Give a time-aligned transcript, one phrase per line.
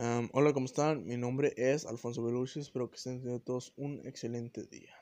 [0.00, 1.04] Um, hola, ¿cómo están?
[1.06, 4.94] Mi nombre es Alfonso Belushi, espero que estén teniendo todos un excelente día.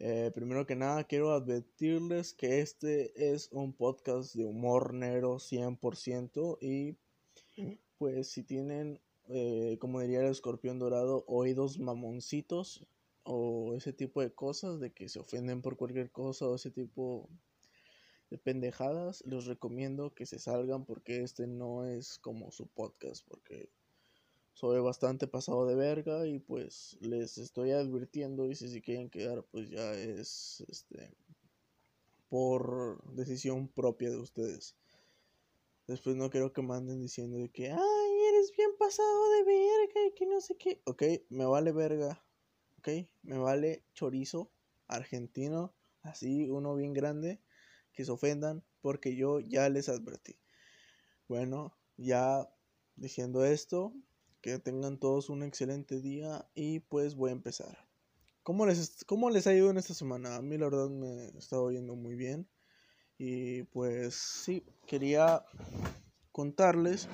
[0.00, 6.58] Eh, primero que nada, quiero advertirles que este es un podcast de humor negro 100%
[6.60, 6.96] y
[7.98, 12.84] pues si tienen, eh, como diría el escorpión dorado, oídos mamoncitos
[13.22, 17.30] o ese tipo de cosas, de que se ofenden por cualquier cosa o ese tipo
[18.28, 23.70] de pendejadas, les recomiendo que se salgan porque este no es como su podcast, porque
[24.56, 29.44] soy bastante pasado de verga y pues les estoy advirtiendo y si se quieren quedar
[29.50, 31.14] pues ya es este
[32.30, 34.74] por decisión propia de ustedes.
[35.86, 40.14] Después no quiero que manden diciendo de que ay, eres bien pasado de verga y
[40.14, 40.80] que no sé qué.
[40.86, 42.24] Ok, me vale verga.
[42.78, 42.88] Ok,
[43.24, 44.50] me vale chorizo
[44.88, 47.42] argentino, así uno bien grande,
[47.92, 50.38] que se ofendan porque yo ya les advertí.
[51.28, 52.48] Bueno, ya
[52.96, 53.92] diciendo esto,
[54.46, 57.88] que tengan todos un excelente día y pues voy a empezar.
[58.44, 60.36] ¿Cómo les, ¿Cómo les ha ido en esta semana?
[60.36, 62.48] A mí la verdad me está yendo muy bien.
[63.18, 65.44] Y pues sí, quería
[66.30, 67.08] contarles.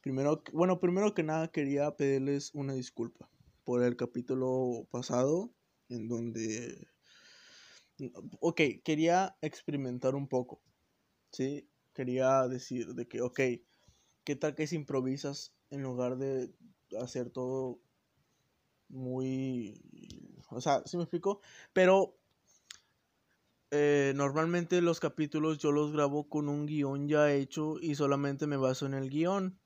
[0.00, 3.30] Primero, bueno, primero que nada quería pedirles una disculpa
[3.62, 5.54] por el capítulo pasado
[5.88, 6.88] en donde...
[8.40, 10.60] Ok, quería experimentar un poco.
[11.30, 13.40] Sí, quería decir de que, ok,
[14.24, 16.52] ¿qué tal que si improvisas en lugar de
[17.00, 17.78] hacer todo
[18.88, 19.80] muy...
[20.50, 21.40] O sea, ¿sí me explico?
[21.72, 22.16] Pero
[23.72, 28.56] eh, normalmente los capítulos yo los grabo con un guion ya hecho y solamente me
[28.56, 29.58] baso en el guion.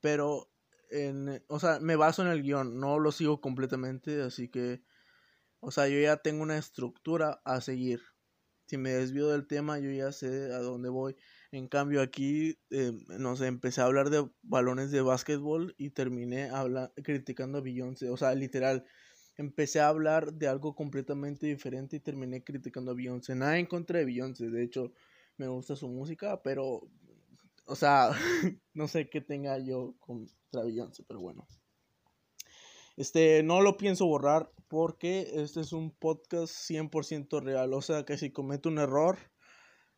[0.00, 0.48] Pero,
[0.90, 4.82] en, o sea, me baso en el guion, no lo sigo completamente, así que,
[5.60, 8.02] o sea, yo ya tengo una estructura a seguir.
[8.66, 11.16] Si me desvío del tema, yo ya sé a dónde voy.
[11.52, 16.50] En cambio aquí, eh, no sé, empecé a hablar de balones de básquetbol y terminé
[16.50, 18.10] habla criticando a Beyoncé.
[18.10, 18.84] O sea, literal,
[19.36, 23.34] empecé a hablar de algo completamente diferente y terminé criticando a Beyoncé.
[23.34, 24.92] Nada en contra de Beyoncé, de hecho,
[25.36, 26.88] me gusta su música, pero,
[27.66, 28.10] o sea,
[28.74, 31.46] no sé qué tenga yo contra Beyoncé, pero bueno.
[32.96, 37.74] Este, no lo pienso borrar porque este es un podcast 100% real.
[37.74, 39.18] O sea que si cometo un error,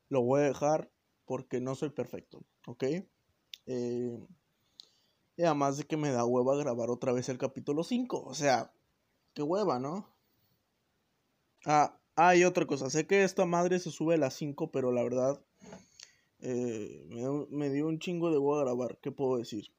[0.09, 0.91] lo voy a dejar
[1.29, 2.85] porque no soy perfecto, ¿ok?
[3.67, 4.27] Eh,
[5.37, 8.73] y además de que me da hueva grabar otra vez el capítulo 5, o sea,
[9.35, 10.09] qué hueva, ¿no?
[11.67, 15.03] Ah, hay otra cosa, sé que esta madre se sube a las 5, pero la
[15.03, 15.45] verdad
[16.41, 17.07] eh,
[17.51, 19.71] me, dio un chingo de hueva grabar, ¿qué puedo decir?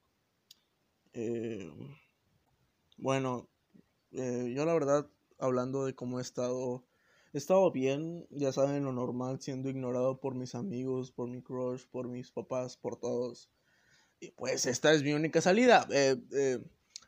[1.13, 1.73] Eh,
[2.97, 3.49] bueno,
[4.11, 6.85] yo la verdad, hablando de cómo he estado
[7.31, 11.85] He estado bien, ya saben, lo normal, siendo ignorado por mis amigos, por mi crush,
[11.91, 13.51] por mis papás, por todos.
[14.19, 15.88] Y pues esta es mi única salida.
[15.91, 16.59] Eh, eh,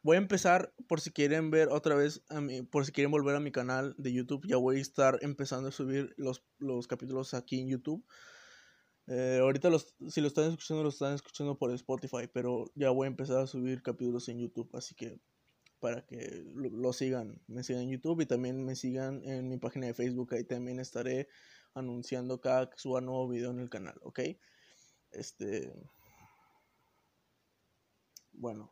[0.04, 3.36] voy a empezar por si quieren ver otra vez, a mi, por si quieren volver
[3.36, 4.46] a mi canal de YouTube.
[4.48, 8.06] Ya voy a estar empezando a subir los, los capítulos aquí en YouTube.
[9.08, 13.06] Eh, ahorita los, si lo están escuchando, lo están escuchando por Spotify, pero ya voy
[13.06, 15.20] a empezar a subir capítulos en YouTube, así que
[15.82, 19.88] para que lo, sigan, me sigan en YouTube y también me sigan en mi página
[19.88, 21.28] de Facebook, ahí también estaré
[21.74, 24.20] anunciando cada que suba nuevo video en el canal, ¿ok?
[25.12, 25.74] Este...
[28.32, 28.72] Bueno.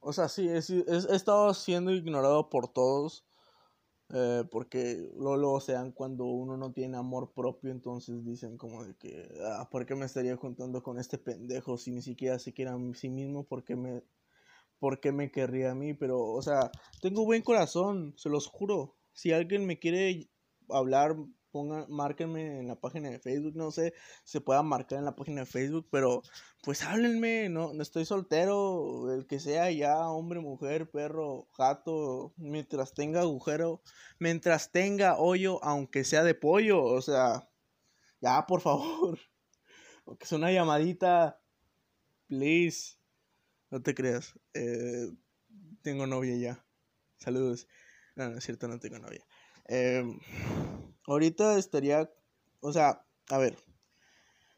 [0.00, 3.24] O sea, sí, he, estado siendo ignorado por todos.
[4.10, 8.94] Eh, porque luego, se dan cuando uno no tiene amor propio, entonces dicen como de
[8.96, 12.72] que, ah, ¿por qué me estaría juntando con este pendejo si ni siquiera se quiere
[12.72, 13.44] a sí mismo?
[13.44, 14.02] ¿Por qué me
[14.84, 18.98] por qué me querría a mí, pero, o sea, tengo buen corazón, se los juro.
[19.14, 20.28] Si alguien me quiere
[20.68, 21.16] hablar,
[21.50, 23.94] ponga, márquenme en la página de Facebook, no sé,
[24.24, 26.20] se pueda marcar en la página de Facebook, pero
[26.62, 32.92] pues háblenme, no, no estoy soltero, el que sea ya, hombre, mujer, perro, gato, mientras
[32.92, 33.80] tenga agujero,
[34.18, 37.48] mientras tenga hoyo, aunque sea de pollo, o sea,
[38.20, 39.18] ya, por favor,
[40.04, 41.40] aunque sea una llamadita,
[42.26, 42.98] please.
[43.74, 44.38] No te creas.
[44.54, 45.10] Eh,
[45.82, 46.64] tengo novia ya.
[47.18, 47.66] Saludos.
[48.14, 49.26] No, no es cierto, no tengo novia.
[49.66, 50.20] Em,
[51.08, 52.08] ahorita estaría,
[52.60, 53.56] o sea, a ver.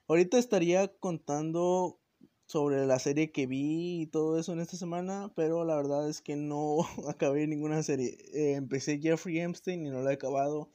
[0.07, 1.99] Ahorita estaría contando
[2.45, 6.21] sobre la serie que vi y todo eso en esta semana, pero la verdad es
[6.21, 8.19] que no acabé ninguna serie.
[8.35, 10.71] Eh, empecé Jeffrey Epstein y no la he acabado.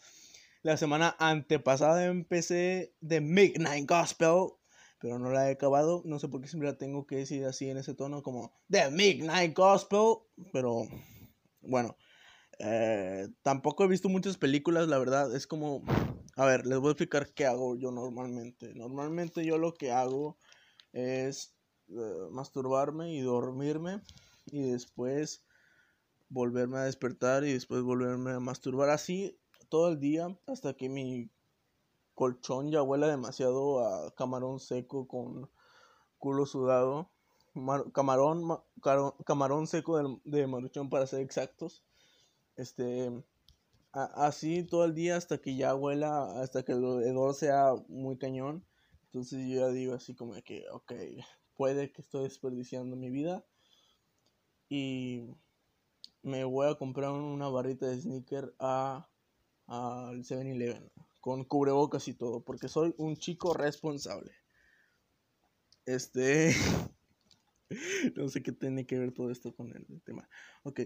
[0.63, 4.53] La semana antepasada empecé The Midnight Gospel
[5.01, 6.01] pero no la he acabado.
[6.05, 8.91] No sé por qué siempre la tengo que decir así en ese tono, como The
[8.91, 10.17] Midnight Gospel.
[10.53, 10.83] Pero
[11.61, 11.97] bueno,
[12.59, 15.35] eh, tampoco he visto muchas películas, la verdad.
[15.35, 15.83] Es como,
[16.35, 18.73] a ver, les voy a explicar qué hago yo normalmente.
[18.75, 20.37] Normalmente yo lo que hago
[20.93, 21.55] es
[21.89, 24.01] eh, masturbarme y dormirme.
[24.51, 25.43] y después
[26.29, 29.37] volverme a despertar y después volverme a masturbar así
[29.69, 31.29] todo el día hasta que mi
[32.21, 35.49] colchón ya huela demasiado a camarón seco con
[36.19, 37.09] culo sudado.
[37.93, 38.59] camarón,
[39.25, 41.83] camarón seco de, de maruchón para ser exactos.
[42.57, 43.11] Este,
[43.91, 48.63] así todo el día hasta que ya huela, hasta que el hedor sea muy cañón.
[49.05, 50.93] Entonces yo ya digo así como que, ok,
[51.55, 53.43] puede que estoy desperdiciando mi vida.
[54.69, 55.25] Y
[56.21, 59.07] me voy a comprar una barrita de sneaker a
[59.65, 60.91] al 7-Eleven
[61.21, 64.33] con cubrebocas y todo, porque soy un chico responsable.
[65.85, 66.53] Este
[68.15, 70.27] no sé qué tiene que ver todo esto con el tema.
[70.63, 70.81] Ok.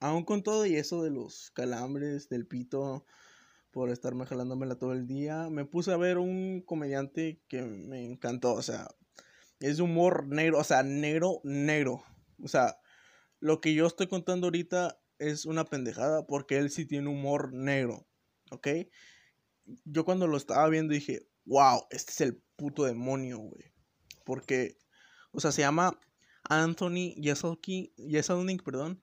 [0.00, 3.06] Aún con todo y eso de los calambres, del pito,
[3.70, 8.54] por estarme jalándomela todo el día, me puse a ver un comediante que me encantó.
[8.54, 8.88] O sea,
[9.60, 12.02] es de humor negro, o sea, negro, negro.
[12.42, 12.78] O sea,
[13.40, 18.06] lo que yo estoy contando ahorita es una pendejada porque él sí tiene humor negro,
[18.50, 18.68] ¿ok?
[19.84, 23.72] Yo cuando lo estaba viendo dije, wow, este es el puto demonio, güey.
[24.24, 24.78] Porque,
[25.32, 25.98] o sea, se llama
[26.44, 29.02] Anthony Jeselnik, perdón.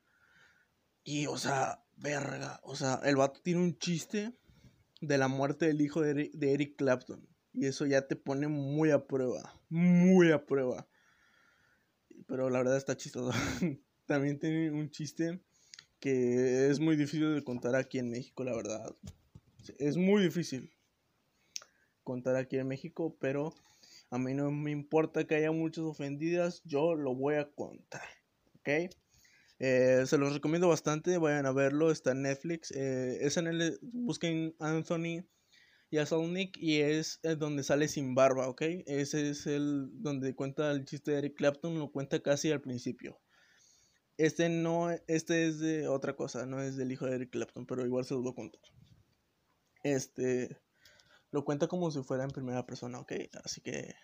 [1.04, 2.60] Y, o sea, verga.
[2.64, 4.38] O sea, el vato tiene un chiste
[5.02, 7.28] de la muerte del hijo de Eric, Clapton.
[7.54, 9.62] Y eso ya te pone muy a prueba.
[9.70, 10.88] Muy a prueba.
[12.28, 13.32] Pero la verdad está chistoso.
[14.06, 15.42] También tiene un chiste
[16.00, 18.94] que es muy difícil de contar aquí en México, la verdad.
[19.78, 20.72] Es muy difícil
[22.04, 23.54] contar aquí en México, pero
[24.10, 28.08] a mí no me importa que haya muchas ofendidas, yo lo voy a contar.
[28.60, 28.94] ¿Ok?
[29.60, 32.72] Eh, se los recomiendo bastante, vayan a verlo, está en Netflix.
[32.72, 35.26] Eh, es en el, busquen Anthony
[35.92, 38.62] Yasalnik y es, donde sale sin barba, ¿ok?
[38.88, 43.20] Ese es el donde cuenta el chiste de Eric Clapton, lo cuenta casi al principio.
[44.18, 47.86] Este no, este es de otra cosa, no es del hijo de Eric Clapton, pero
[47.86, 48.62] igual se los voy a contar.
[49.84, 50.58] Este,
[51.32, 53.14] lo cuenta como si fuera en primera persona, ¿ok?
[53.44, 53.96] Así que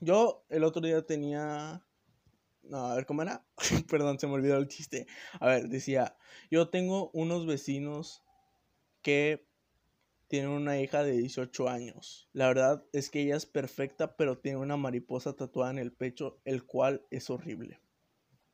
[0.00, 1.84] yo el otro día tenía
[2.68, 3.44] no, a ver, ¿cómo era?
[3.90, 5.06] Perdón, se me olvidó el chiste.
[5.40, 6.16] A ver, decía,
[6.50, 8.22] yo tengo unos vecinos
[9.02, 9.46] que
[10.28, 12.28] tienen una hija de 18 años.
[12.32, 16.40] La verdad es que ella es perfecta, pero tiene una mariposa tatuada en el pecho,
[16.44, 17.80] el cual es horrible.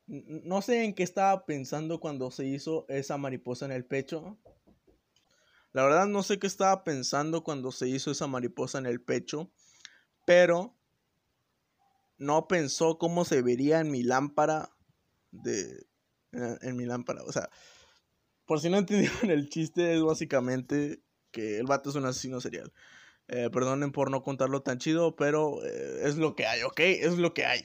[0.06, 4.38] No sé en qué estaba pensando cuando se hizo esa mariposa en el pecho.
[5.72, 9.52] La verdad no sé qué estaba pensando cuando se hizo esa mariposa en el pecho,
[10.26, 10.76] pero
[12.19, 14.70] no pensó cómo se vería en mi lámpara
[15.31, 15.87] de
[16.32, 17.50] en, mi lámpara, o sea,
[18.46, 22.73] por si no entendieron el chiste es básicamente que el vato es un asesino serial.
[23.28, 26.81] Eh, perdonen por no contarlo tan chido, pero eh, es lo que hay, ¿ok?
[26.81, 27.64] Es lo que hay.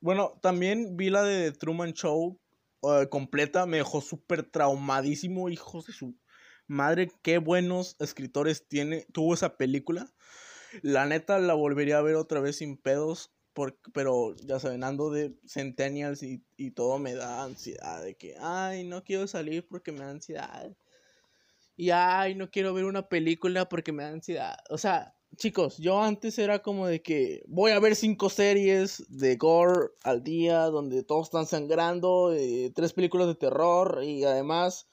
[0.00, 2.40] Bueno, también vi la de Truman Show
[2.82, 6.14] eh, completa, me dejó súper traumadísimo, hijos de su
[6.68, 10.12] madre, qué buenos escritores tiene, tuvo esa película.
[10.82, 13.32] La neta la volvería a ver otra vez sin pedos
[13.92, 18.84] pero ya saben, ando de centennials y, y todo me da ansiedad de que, ay,
[18.84, 20.76] no quiero salir porque me da ansiedad.
[21.76, 24.56] Y ay, no quiero ver una película porque me da ansiedad.
[24.70, 29.36] O sea, chicos, yo antes era como de que voy a ver cinco series de
[29.36, 34.88] gore al día donde todos están sangrando, eh, tres películas de terror y además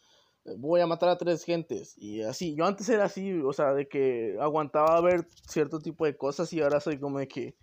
[0.57, 1.97] voy a matar a tres gentes.
[1.97, 6.17] Y así, yo antes era así, o sea, de que aguantaba ver cierto tipo de
[6.17, 7.55] cosas y ahora soy como de que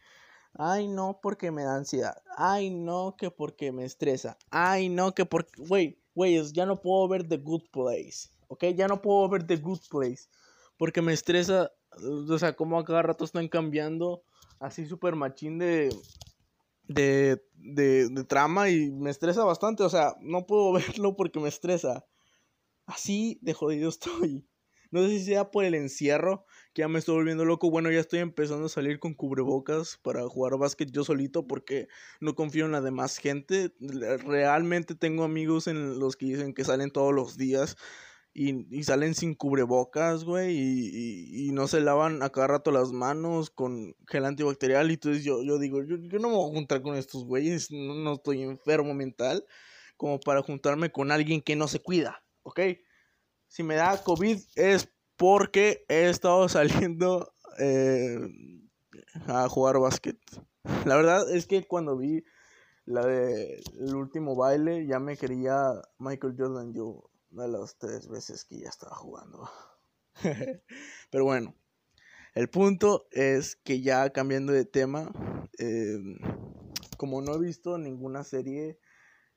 [0.55, 2.23] Ay, no, porque me da ansiedad.
[2.37, 4.37] Ay, no, que porque me estresa.
[4.51, 5.51] Ay, no, que porque...
[5.57, 8.29] Güey, güey, ya no puedo ver The Good Place.
[8.49, 8.65] ¿Ok?
[8.75, 10.29] Ya no puedo ver The Good Place.
[10.77, 11.73] Porque me estresa.
[12.29, 14.23] O sea, como a cada rato están cambiando.
[14.59, 15.89] Así súper machín de,
[16.87, 19.85] de, de, de trama y me estresa bastante.
[19.85, 22.05] O sea, no puedo verlo porque me estresa.
[22.87, 24.47] Así de jodido estoy.
[24.91, 27.71] No sé si sea por el encierro, que ya me estoy volviendo loco.
[27.71, 31.89] Bueno, ya estoy empezando a salir con cubrebocas para jugar básquet yo solito porque
[32.21, 33.73] no confío en la demás gente.
[33.81, 37.77] Realmente tengo amigos en los que dicen que salen todos los días.
[38.35, 43.95] Y, salen sin cubrebocas, güey, y, no se lavan a cada rato las manos con
[44.09, 44.91] gel antibacterial.
[44.91, 47.95] Y entonces yo, yo digo, yo, no me voy a juntar con estos güeyes, no,
[47.95, 49.45] no estoy enfermo mental
[49.97, 52.61] como para juntarme con alguien que no se cuida, ¿ok?
[53.53, 58.19] si me da COVID es porque he estado saliendo eh,
[59.27, 60.19] a jugar básquet.
[60.87, 62.25] La verdad es que cuando vi
[62.87, 68.47] la de el último baile ya me quería Michael Jordan yo de las tres veces
[68.47, 69.49] que ya estaba jugando.
[71.11, 71.55] Pero bueno,
[72.35, 75.13] el punto es que ya cambiando de tema,
[75.59, 76.19] em,
[76.97, 78.79] como no he visto ninguna serie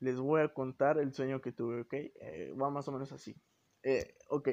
[0.06, 1.94] les voy a contar el sueño que tuve, ¿ok?
[1.94, 3.36] Eh, va más o menos así.
[3.84, 4.50] Eh, ok.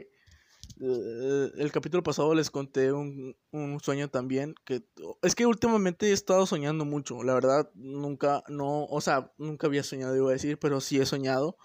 [0.81, 4.83] El, capítulo pasado les conté un, un, sueño también que
[5.21, 9.83] es que últimamente he estado soñando mucho la verdad nunca no o sea nunca había
[9.83, 11.57] soñado iba a decir pero sí he soñado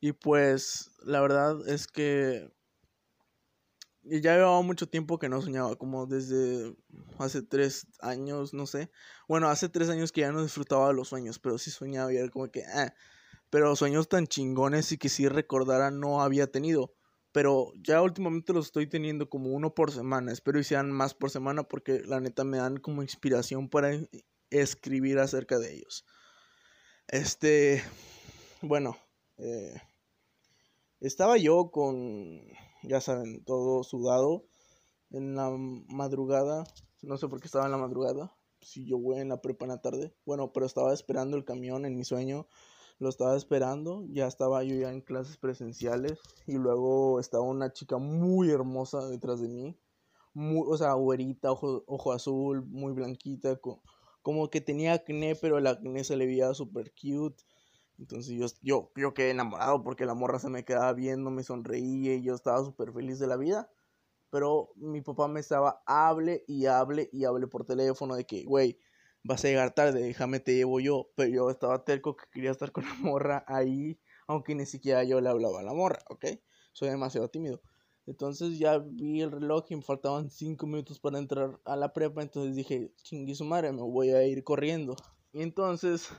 [0.00, 2.50] y pues la verdad es que
[4.04, 6.74] ya llevaba mucho tiempo que no soñaba, como desde
[7.18, 8.90] hace tres años, no sé.
[9.28, 12.16] Bueno, hace tres años que ya no disfrutaba de los sueños, pero sí soñaba y
[12.16, 12.92] era como que, eh.
[13.50, 16.94] Pero sueños tan chingones y que sí recordara no había tenido.
[17.32, 20.32] Pero ya últimamente los estoy teniendo como uno por semana.
[20.32, 23.90] Espero y sean más por semana porque la neta me dan como inspiración para
[24.50, 26.04] escribir acerca de ellos.
[27.08, 27.82] Este,
[28.62, 28.96] bueno,
[29.38, 29.80] eh,
[31.00, 32.40] estaba yo con
[32.88, 34.46] ya saben, todo sudado
[35.10, 36.64] en la madrugada.
[37.02, 38.36] No sé por qué estaba en la madrugada.
[38.60, 40.14] Si yo voy en la prepa en la tarde.
[40.24, 42.46] Bueno, pero estaba esperando el camión en mi sueño.
[42.98, 44.04] Lo estaba esperando.
[44.08, 46.18] Ya estaba yo ya en clases presenciales.
[46.46, 49.78] Y luego estaba una chica muy hermosa detrás de mí.
[50.32, 53.60] Muy, o sea, güerita, ojo, ojo azul, muy blanquita.
[54.22, 57.44] como que tenía acné, pero el acné se le veía súper cute.
[57.98, 62.14] Entonces yo, yo, yo quedé enamorado porque la morra se me quedaba viendo, me sonreía
[62.14, 63.70] y yo estaba súper feliz de la vida.
[64.30, 68.78] Pero mi papá me estaba, hable y hable y hable por teléfono de que, güey,
[69.22, 71.08] vas a llegar tarde, déjame te llevo yo.
[71.16, 75.20] Pero yo estaba terco que quería estar con la morra ahí, aunque ni siquiera yo
[75.20, 76.26] le hablaba a la morra, ¿ok?
[76.72, 77.60] Soy demasiado tímido.
[78.06, 82.22] Entonces ya vi el reloj y me faltaban cinco minutos para entrar a la prepa.
[82.22, 84.96] Entonces dije, chingue su madre, me voy a ir corriendo.
[85.32, 86.10] Y entonces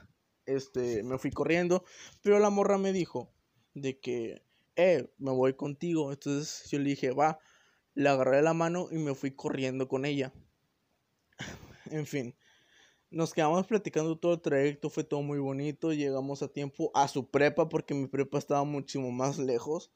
[0.46, 1.84] este, me fui corriendo,
[2.22, 3.30] pero la morra me dijo
[3.74, 4.42] de que,
[4.76, 6.12] eh, me voy contigo.
[6.12, 7.38] Entonces yo le dije, va,
[7.94, 10.32] le agarré la mano y me fui corriendo con ella.
[11.90, 12.34] en fin,
[13.10, 17.30] nos quedamos platicando todo el trayecto, fue todo muy bonito, llegamos a tiempo a su
[17.30, 19.92] prepa porque mi prepa estaba muchísimo más lejos.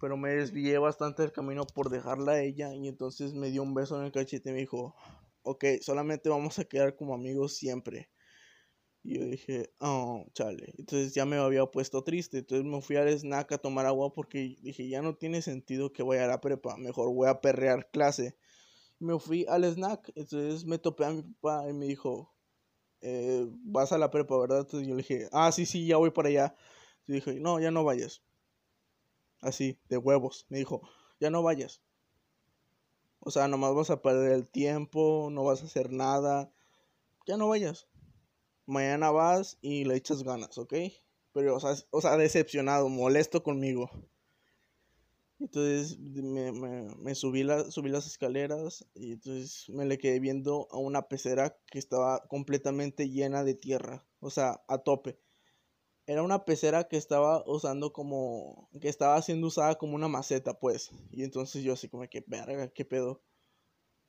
[0.00, 3.74] Pero me desvié bastante del camino por dejarla a ella y entonces me dio un
[3.74, 4.94] beso en el cachete y me dijo,
[5.42, 8.08] ok, solamente vamos a quedar como amigos siempre.
[9.04, 10.74] Y yo dije, oh, chale.
[10.78, 12.38] Entonces ya me había puesto triste.
[12.38, 16.02] Entonces me fui al snack a tomar agua porque dije, ya no tiene sentido que
[16.04, 16.76] vaya a la prepa.
[16.76, 18.36] Mejor voy a perrear clase.
[19.00, 20.12] Me fui al snack.
[20.14, 22.32] Entonces me topé a mi papá y me dijo,
[23.00, 24.60] eh, vas a la prepa, ¿verdad?
[24.60, 26.56] Entonces yo le dije, ah, sí, sí, ya voy para allá.
[27.06, 28.22] Y dije, no, ya no vayas.
[29.40, 30.46] Así, de huevos.
[30.48, 30.82] Me dijo,
[31.20, 31.82] ya no vayas.
[33.20, 36.52] O sea, nomás vas a perder el tiempo, no vas a hacer nada.
[37.26, 37.88] Ya no vayas
[38.66, 40.74] mañana vas y le echas ganas, ¿ok?
[41.32, 43.90] Pero, o sea, o sea decepcionado, molesto conmigo.
[45.42, 50.78] Entonces me, me, subí, la, subí las escaleras y entonces me le quedé viendo a
[50.78, 55.18] una pecera que estaba completamente llena de tierra, o sea, a tope.
[56.06, 60.90] Era una pecera que estaba usando como, que estaba siendo usada como una maceta, pues.
[61.10, 63.20] Y entonces yo así como que, verga, qué pedo.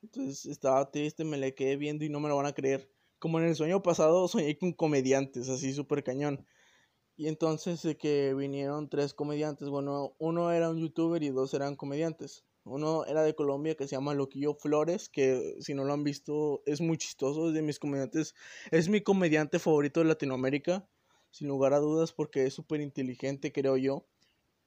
[0.02, 2.93] Entonces estaba triste, me le quedé viendo y no me lo van a creer
[3.24, 6.46] como en el sueño pasado soñé con comediantes, así súper cañón.
[7.16, 11.74] Y entonces de que vinieron tres comediantes, bueno, uno era un youtuber y dos eran
[11.74, 12.44] comediantes.
[12.64, 16.62] Uno era de Colombia que se llama Loquillo Flores, que si no lo han visto
[16.66, 18.34] es muy chistoso, es de mis comediantes,
[18.70, 20.86] es mi comediante favorito de Latinoamérica,
[21.30, 24.04] sin lugar a dudas porque es súper inteligente, creo yo.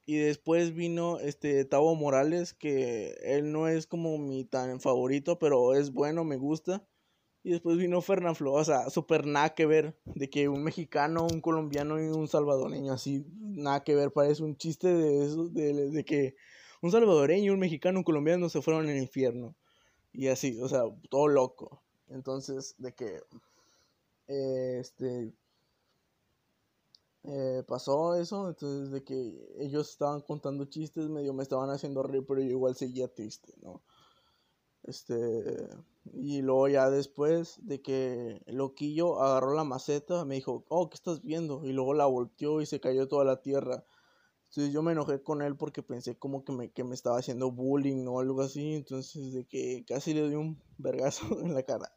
[0.08, 5.76] Y después vino este Tavo Morales, que él no es como mi tan favorito, pero
[5.76, 6.88] es bueno, me gusta.
[7.48, 11.40] Y después vino Fernanfloo, o sea, súper nada que ver, de que un mexicano, un
[11.40, 16.04] colombiano y un salvadoreño, así, nada que ver, parece un chiste de eso, de, de
[16.04, 16.36] que
[16.82, 19.56] un salvadoreño, un mexicano, un colombiano se fueron al infierno.
[20.12, 21.82] Y así, o sea, todo loco.
[22.10, 23.22] Entonces, de que,
[24.28, 25.32] este,
[27.24, 32.26] eh, pasó eso, entonces de que ellos estaban contando chistes, medio me estaban haciendo reír,
[32.28, 33.82] pero yo igual seguía triste, ¿no?
[34.84, 35.16] Este,
[36.14, 41.22] y luego ya después de que Loquillo agarró la maceta, me dijo, oh, ¿qué estás
[41.24, 41.64] viendo?
[41.66, 43.86] Y luego la volteó y se cayó toda la tierra.
[44.50, 47.52] Entonces yo me enojé con él porque pensé como que me, que me estaba haciendo
[47.52, 48.76] bullying o algo así.
[48.76, 51.92] Entonces de que casi le di un vergazo en la cara.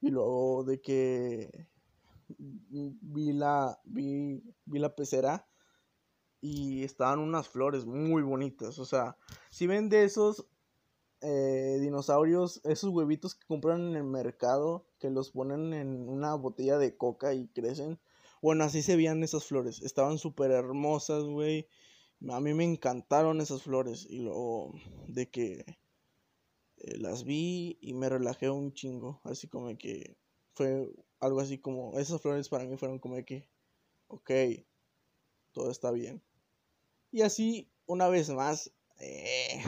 [0.00, 1.68] Y luego de que
[2.28, 5.46] vi la, vi, vi la pecera
[6.40, 8.78] y estaban unas flores muy bonitas.
[8.78, 9.16] O sea,
[9.50, 10.46] si ven de esos
[11.22, 16.78] eh, dinosaurios, esos huevitos que compran en el mercado, que los ponen en una botella
[16.78, 18.00] de coca y crecen.
[18.42, 19.82] Bueno, así se veían esas flores.
[19.82, 21.68] Estaban súper hermosas, güey.
[22.28, 24.06] A mí me encantaron esas flores.
[24.10, 24.74] Y luego
[25.06, 25.64] de que
[26.78, 29.20] eh, las vi y me relajé un chingo.
[29.24, 30.16] Así como que
[30.54, 31.98] fue algo así como...
[31.98, 33.48] Esas flores para mí fueron como que...
[34.08, 34.30] ok,
[35.52, 36.20] todo está bien.
[37.12, 39.62] Y así, una vez más, eh,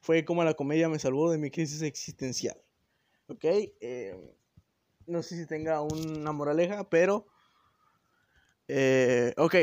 [0.00, 2.60] fue como la comedia me salvó de mi crisis existencial.
[3.28, 4.36] Ok, eh,
[5.06, 7.26] no sé si tenga una moraleja, pero...
[8.68, 9.54] Eh, ok,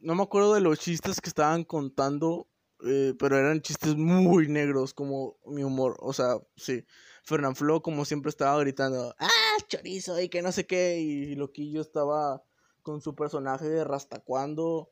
[0.00, 2.48] no me acuerdo de los chistes que estaban contando,
[2.84, 5.96] eh, pero eran chistes muy negros, como mi humor.
[6.00, 6.84] O sea, sí.
[7.22, 10.20] Flo como siempre, estaba gritando, ¡ah, chorizo!
[10.20, 10.98] Y que no sé qué.
[11.00, 12.42] Y Loquillo estaba
[12.82, 14.90] con su personaje de Rastacuando.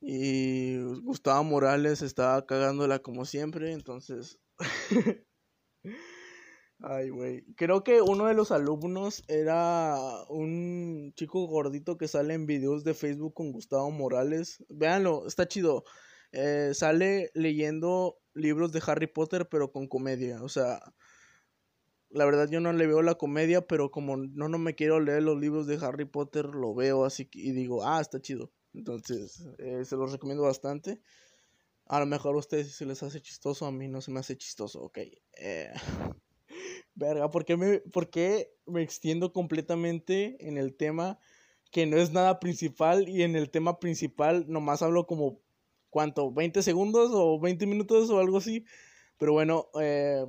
[0.00, 3.72] Y Gustavo Morales estaba cagándola como siempre.
[3.72, 4.38] Entonces.
[6.80, 7.44] Ay, güey.
[7.56, 9.96] Creo que uno de los alumnos era
[10.28, 14.64] un chico gordito que sale en videos de Facebook con Gustavo Morales.
[14.68, 15.84] Véanlo, está chido.
[16.32, 20.42] Eh, sale leyendo libros de Harry Potter, pero con comedia.
[20.42, 20.80] O sea,
[22.10, 25.22] la verdad yo no le veo la comedia, pero como no, no me quiero leer
[25.22, 28.52] los libros de Harry Potter, lo veo así y digo, ah, está chido.
[28.78, 31.00] Entonces, eh, se los recomiendo bastante.
[31.86, 34.36] A lo mejor a ustedes se les hace chistoso, a mí no se me hace
[34.36, 34.98] chistoso, ok.
[35.38, 35.72] Eh,
[36.94, 41.18] verga, ¿por qué, me, ¿por qué me extiendo completamente en el tema
[41.72, 45.40] que no es nada principal y en el tema principal nomás hablo como,
[45.90, 46.30] ¿cuánto?
[46.30, 48.64] ¿20 segundos o 20 minutos o algo así?
[49.16, 50.24] Pero bueno, eh,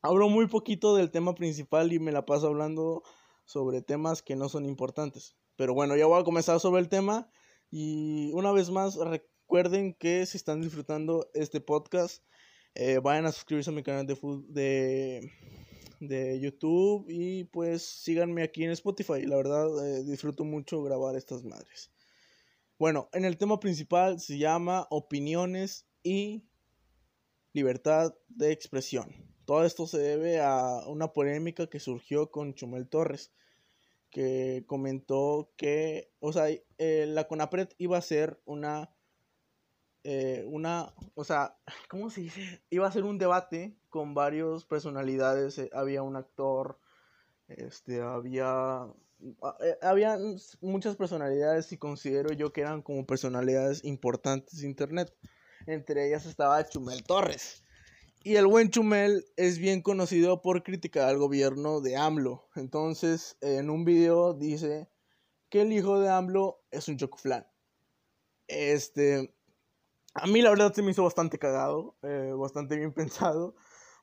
[0.00, 3.02] hablo muy poquito del tema principal y me la paso hablando
[3.44, 5.36] sobre temas que no son importantes.
[5.56, 7.28] Pero bueno, ya voy a comenzar sobre el tema
[7.70, 12.22] y una vez más recuerden que si están disfrutando este podcast,
[12.74, 14.16] eh, vayan a suscribirse a mi canal de,
[14.48, 15.30] de,
[16.00, 19.22] de, YouTube y pues síganme aquí en Spotify.
[19.22, 21.92] La verdad, eh, disfruto mucho grabar estas madres.
[22.78, 26.44] Bueno, en el tema principal se llama opiniones y
[27.52, 29.14] libertad de expresión.
[29.44, 33.32] Todo esto se debe a una polémica que surgió con Chumel Torres,
[34.14, 36.46] que comentó que, o sea,
[36.78, 38.94] eh, la CONAPRED iba a ser una
[40.04, 41.56] eh, una, o sea,
[41.88, 42.62] ¿cómo se dice?
[42.70, 46.78] Iba a ser un debate con varias personalidades, eh, había un actor,
[47.48, 48.46] este, había,
[49.42, 50.16] ah, había
[50.60, 55.12] muchas personalidades y considero yo que eran como personalidades importantes de internet.
[55.66, 57.63] Entre ellas estaba Chumel Torres.
[58.26, 62.48] Y el buen Chumel es bien conocido por criticar al gobierno de AMLO.
[62.54, 64.88] Entonces, en un video dice
[65.50, 67.46] que el hijo de AMLO es un chocoflán.
[68.48, 69.36] Este,
[70.14, 73.56] a mí la verdad se me hizo bastante cagado, eh, bastante bien pensado,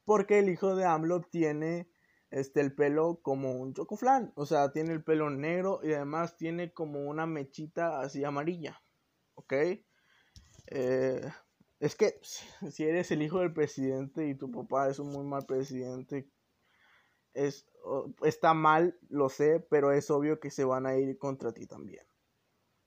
[0.05, 1.89] porque el hijo de AMLO tiene
[2.29, 6.73] este, el pelo como un chocoflán, o sea, tiene el pelo negro y además tiene
[6.73, 8.83] como una mechita así amarilla,
[9.33, 9.53] ¿ok?
[10.67, 11.27] Eh,
[11.81, 12.17] es que
[12.71, 16.29] si eres el hijo del presidente y tu papá es un muy mal presidente,
[17.33, 17.67] es,
[18.23, 22.05] está mal, lo sé, pero es obvio que se van a ir contra ti también.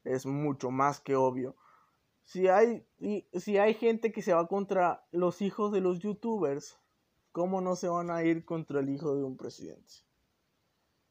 [0.02, 1.56] Es mucho más que obvio
[2.24, 2.86] si hay,
[3.34, 6.78] si hay gente que se va contra los hijos de los youtubers,
[7.32, 9.92] ¿cómo no se van a ir contra el hijo de un presidente?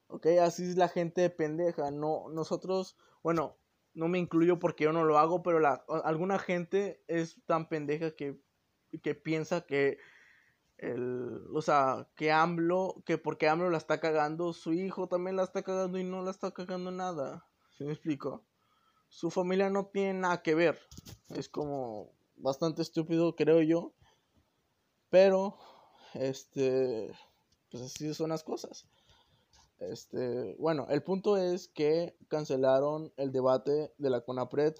[0.08, 1.90] Ok, así es la gente de pendeja.
[1.90, 3.56] No, nosotros, bueno,
[3.94, 8.10] no me incluyo porque yo no lo hago, pero la, alguna gente es tan pendeja
[8.12, 8.40] que,
[9.02, 9.98] que piensa que
[10.78, 15.44] el, o sea, que AMLO, que porque AMLO la está cagando, su hijo también la
[15.44, 17.46] está cagando y no la está cagando nada.
[17.78, 18.44] ¿Sí me explico?
[19.14, 20.76] su familia no tiene nada que ver.
[21.30, 23.94] Es como bastante estúpido, creo yo.
[25.08, 25.56] Pero,
[26.14, 27.12] este,
[27.70, 28.88] pues así son las cosas.
[29.78, 34.74] Este, bueno, el punto es que cancelaron el debate de la CONAPRED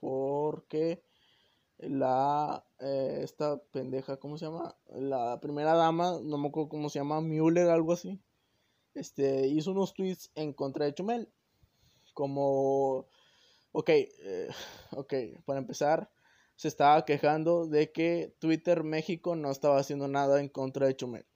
[0.00, 1.02] porque
[1.78, 4.76] la eh, esta pendeja, ¿cómo se llama?
[4.86, 8.20] La primera dama, no me acuerdo cómo se llama, Müller, algo así.
[8.94, 11.28] Este, hizo unos tweets en contra de Chumel.
[12.14, 13.06] Como
[13.72, 14.48] Ok, eh,
[14.92, 16.10] ok, para empezar,
[16.56, 21.26] se estaba quejando de que Twitter México no estaba haciendo nada en contra de Chumel.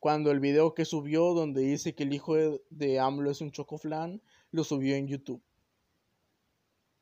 [0.00, 2.34] Cuando el video que subió donde dice que el hijo
[2.70, 5.42] de, AMLO es un chocoflan, lo subió en YouTube.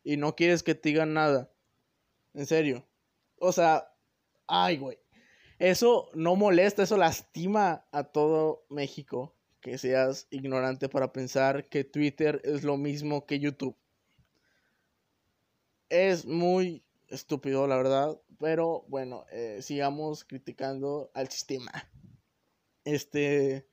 [0.04, 1.50] Y no quieres que te digan nada.
[2.34, 2.86] En serio.
[3.38, 3.90] O sea,
[4.46, 4.98] ay, güey.
[5.58, 9.34] Eso no molesta, eso lastima a todo México.
[9.60, 13.76] Que seas ignorante para pensar que Twitter es lo mismo que YouTube
[15.88, 18.20] es muy estúpido, la verdad.
[18.38, 21.72] Pero bueno, eh, sigamos criticando al sistema.
[22.88, 23.66] Este,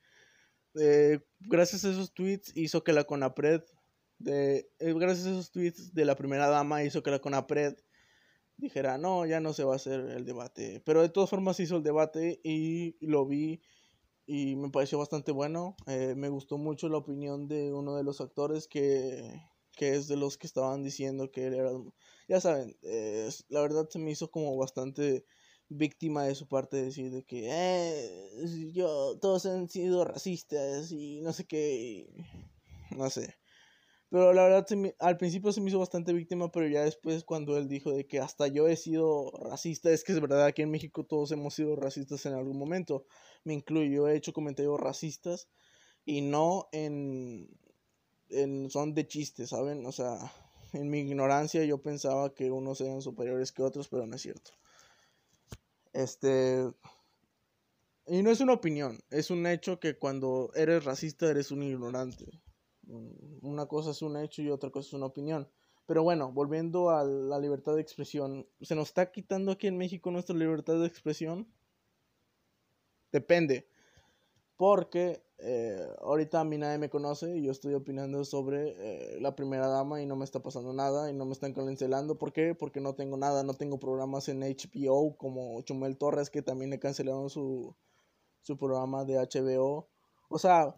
[0.74, 3.62] eh, gracias a esos tweets hizo que la CONAPRED,
[4.18, 7.76] de, eh, gracias a esos tweets de la primera dama hizo que la CONAPRED
[8.58, 10.82] dijera, no, ya no se va a hacer el debate.
[10.84, 13.62] Pero de todas formas hizo el debate y lo vi
[14.26, 15.76] y me pareció bastante bueno.
[15.86, 19.40] Eh, me gustó mucho la opinión de uno de los actores que,
[19.72, 21.70] que es de los que estaban diciendo que él era,
[22.28, 22.76] ya saben,
[23.48, 25.24] la verdad se me hizo como bastante
[25.68, 31.32] víctima de su parte decir de que eh, yo todos han sido racistas y no
[31.32, 32.08] sé qué,
[32.90, 33.34] no sé.
[34.08, 34.66] Pero la verdad,
[35.00, 38.20] al principio se me hizo bastante víctima, pero ya después cuando él dijo de que
[38.20, 41.74] hasta yo he sido racista, es que es verdad, aquí en México todos hemos sido
[41.74, 43.04] racistas en algún momento,
[43.44, 45.48] me incluyo, he hecho comentarios racistas
[46.04, 47.48] y no en,
[48.28, 49.84] en son de chiste, ¿saben?
[49.86, 50.18] O sea,
[50.72, 54.52] en mi ignorancia yo pensaba que unos eran superiores que otros, pero no es cierto.
[55.96, 56.70] Este...
[58.06, 62.26] Y no es una opinión, es un hecho que cuando eres racista eres un ignorante.
[62.86, 65.48] Una cosa es un hecho y otra cosa es una opinión.
[65.86, 70.10] Pero bueno, volviendo a la libertad de expresión, ¿se nos está quitando aquí en México
[70.10, 71.48] nuestra libertad de expresión?
[73.10, 73.66] Depende.
[74.56, 78.74] Porque eh, ahorita a mí nadie me conoce y yo estoy opinando sobre
[79.16, 82.18] eh, la primera dama y no me está pasando nada y no me están cancelando.
[82.18, 82.54] ¿Por qué?
[82.54, 86.78] Porque no tengo nada, no tengo programas en HBO como Chumel Torres que también le
[86.78, 87.74] cancelaron su,
[88.42, 89.88] su programa de HBO.
[90.28, 90.74] O sea,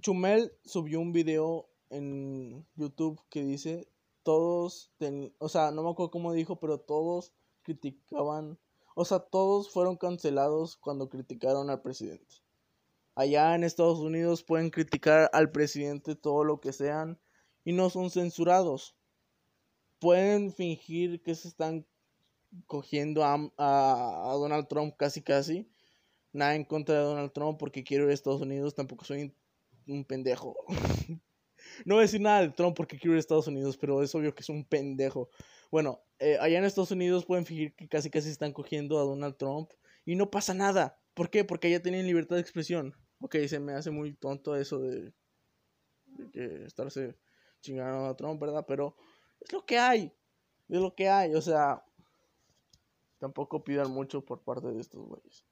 [0.00, 3.88] Chumel subió un video en YouTube que dice
[4.22, 4.92] todos,
[5.38, 8.58] o sea, no me acuerdo cómo dijo, pero todos criticaban,
[8.94, 12.36] o sea, todos fueron cancelados cuando criticaron al presidente.
[13.14, 17.18] Allá en Estados Unidos pueden criticar al presidente todo lo que sean
[17.64, 18.96] y no son censurados.
[19.98, 21.86] Pueden fingir que se están
[22.66, 25.70] cogiendo a, a, Donald Trump casi casi.
[26.32, 29.34] Nada en contra de Donald Trump porque quiero ir a Estados Unidos, tampoco soy
[29.86, 30.56] un pendejo.
[31.84, 34.14] no voy a decir nada de Trump porque quiero ir a Estados Unidos, pero es
[34.14, 35.28] obvio que es un pendejo.
[35.70, 39.36] Bueno, eh, allá en Estados Unidos pueden fingir que casi casi están cogiendo a Donald
[39.36, 39.70] Trump
[40.04, 40.98] y no pasa nada.
[41.14, 41.44] ¿Por qué?
[41.44, 42.94] Porque allá tienen libertad de expresión.
[43.20, 45.12] Ok, se me hace muy tonto eso de,
[46.32, 47.16] que estarse
[47.60, 48.64] chingando a Trump, ¿verdad?
[48.66, 48.96] Pero
[49.40, 50.12] es lo que hay.
[50.68, 51.34] Es lo que hay.
[51.34, 51.84] O sea,
[53.18, 55.44] tampoco pidan mucho por parte de estos güeyes.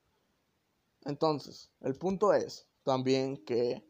[1.04, 3.84] Entonces, el punto es también que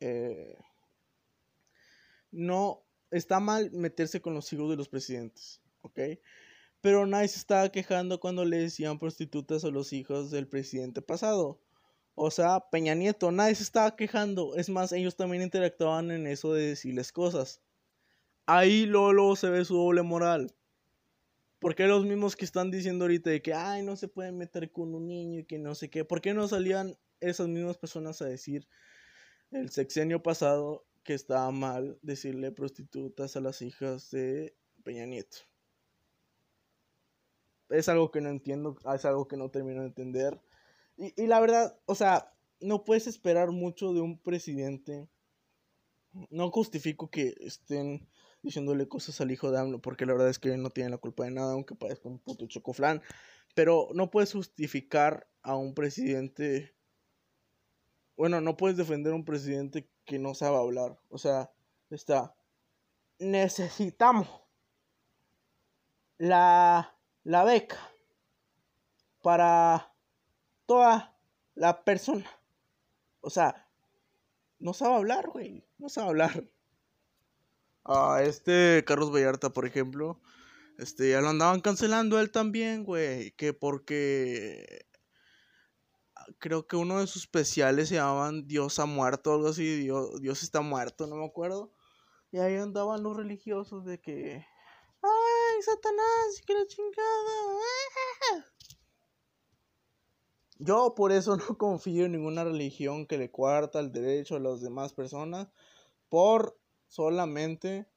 [0.00, 0.58] eh,
[2.30, 6.00] no está mal meterse con los hijos de los presidentes, ¿ok?
[6.80, 11.60] Pero nadie se estaba quejando cuando le decían prostitutas a los hijos del presidente pasado.
[12.14, 14.56] O sea, Peña Nieto, nadie se estaba quejando.
[14.56, 17.60] Es más, ellos también interactuaban en eso de decirles cosas.
[18.46, 20.54] Ahí luego, se ve su doble moral.
[21.58, 24.94] Porque los mismos que están diciendo ahorita de que, ay, no se pueden meter con
[24.94, 26.04] un niño y que no sé qué.
[26.04, 28.68] ¿Por qué no salían esas mismas personas a decir
[29.50, 35.38] el sexenio pasado que estaba mal decirle prostitutas a las hijas de Peña Nieto.
[37.70, 40.40] Es algo que no entiendo, es algo que no termino de entender.
[40.96, 45.08] Y, la verdad, o sea, no puedes esperar mucho de un presidente.
[46.30, 48.08] No justifico que estén
[48.42, 51.24] diciéndole cosas al hijo de AMLO, porque la verdad es que no tiene la culpa
[51.24, 53.02] de nada, aunque parezca un puto chocoflán.
[53.54, 56.76] Pero no puedes justificar a un presidente
[58.16, 60.98] bueno, no puedes defender a un presidente que no sabe hablar.
[61.10, 61.50] O sea,
[61.90, 62.34] está.
[63.18, 64.28] Necesitamos
[66.18, 67.78] la, la beca
[69.22, 69.92] para
[70.66, 71.18] toda
[71.54, 72.30] la persona.
[73.20, 73.68] O sea,
[74.58, 75.66] no sabe hablar, güey.
[75.78, 76.44] No sabe hablar.
[77.84, 80.20] A este Carlos Vallarta, por ejemplo,
[80.78, 83.32] este, ya lo andaban cancelando él también, güey.
[83.32, 84.86] Que porque
[86.38, 90.42] creo que uno de sus especiales se llamaban Dios ha muerto, algo así, Dios, Dios
[90.42, 91.72] está muerto, no me acuerdo.
[92.30, 94.44] Y ahí andaban los religiosos de que,
[95.02, 98.46] ay, Satanás, que la chingada.
[100.58, 104.60] Yo por eso no confío en ninguna religión que le cuarta el derecho a las
[104.60, 105.48] demás personas
[106.08, 107.88] por solamente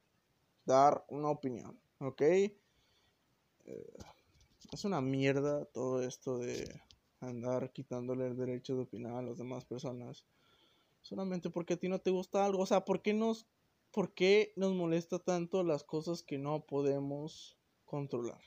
[0.65, 2.21] dar una opinión, ¿ok?
[2.21, 2.53] Eh,
[4.71, 6.81] es una mierda todo esto de
[7.19, 10.25] andar quitándole el derecho de opinar a las demás personas
[11.01, 12.61] solamente porque a ti no te gusta algo.
[12.61, 13.47] O sea, ¿por qué nos,
[13.91, 18.41] por qué nos molesta tanto las cosas que no podemos controlar?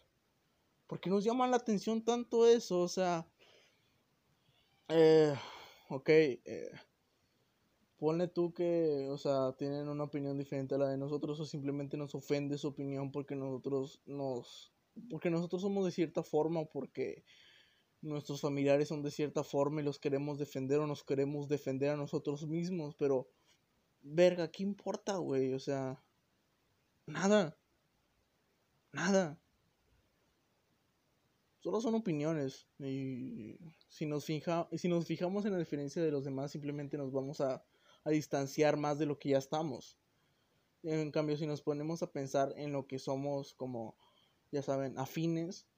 [0.87, 2.81] ¿Por qué nos llama la atención tanto eso?
[2.81, 3.27] O sea,
[4.89, 5.35] eh,
[5.89, 6.71] ok, eh,
[7.97, 11.97] ponle tú que, o sea, tienen una opinión diferente a la de nosotros o simplemente
[11.97, 14.73] nos ofende su opinión porque nosotros nos,
[15.09, 17.25] porque nosotros somos de cierta forma, porque
[18.03, 21.97] nuestros familiares son de cierta forma y los queremos defender o nos queremos defender a
[21.97, 23.29] nosotros mismos, pero
[24.03, 25.55] verga, ¿qué importa, güey?
[25.55, 26.03] O sea,
[27.07, 27.57] nada.
[28.93, 29.39] Nada.
[31.61, 32.67] solo son opiniones.
[32.81, 33.57] Y
[33.89, 37.41] si nos, fija, si nos fijamos en la diferencia de los demás, simplemente nos vamos
[37.41, 37.65] a,
[38.05, 39.97] a distanciar más de lo que ya estamos.
[40.83, 43.97] En cambio, si nos ponemos a pensar en lo que somos como,
[44.51, 45.69] ya saben, afines,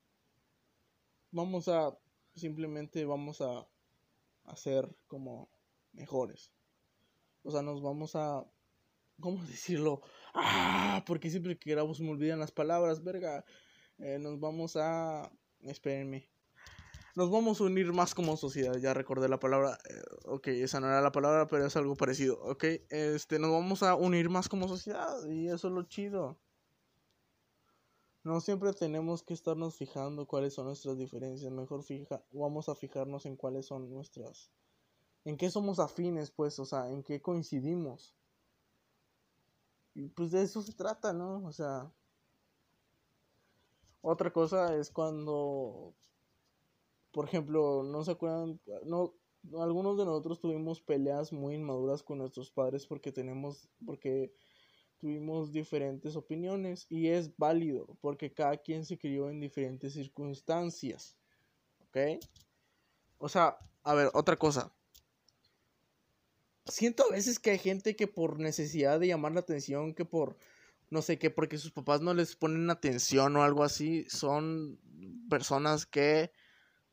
[1.31, 1.99] vamos a,
[2.35, 3.67] simplemente vamos a,
[4.45, 5.49] a ser como
[5.93, 6.53] mejores.
[7.43, 8.45] O sea, nos vamos a,
[9.21, 10.03] ¿cómo decirlo?
[10.35, 13.45] Ah, porque siempre que grabo me olvidan las palabras, verga.
[13.99, 16.29] Eh, nos vamos a, espérenme.
[17.17, 20.89] Nos vamos a unir más como sociedad, ya recordé la palabra, eh, ok, esa no
[20.89, 24.67] era la palabra, pero es algo parecido, ok, este, nos vamos a unir más como
[24.67, 26.41] sociedad y eso es lo chido.
[28.25, 33.27] No siempre tenemos que estarnos fijando cuáles son nuestras diferencias, mejor fija, vamos a fijarnos
[33.27, 34.51] en cuáles son nuestras,
[35.27, 38.17] en qué somos afines, pues, o sea, en qué coincidimos.
[39.95, 41.45] Y pues de eso se trata, ¿no?
[41.45, 41.93] O sea,
[44.01, 45.95] otra cosa es cuando,
[47.13, 49.15] por ejemplo, no se acuerdan, no,
[49.59, 54.35] algunos de nosotros tuvimos peleas muy inmaduras con nuestros padres porque tenemos, porque
[55.05, 61.15] tuvimos diferentes opiniones y es válido porque cada quien se crió en diferentes circunstancias,
[61.81, 62.25] ¿ok?
[63.19, 64.73] O sea, a ver, otra cosa.
[66.65, 70.39] Siento a veces que hay gente que por necesidad de llamar la atención, que por
[70.89, 74.81] no sé qué, porque sus papás no les ponen atención o algo así, son
[75.29, 76.33] personas que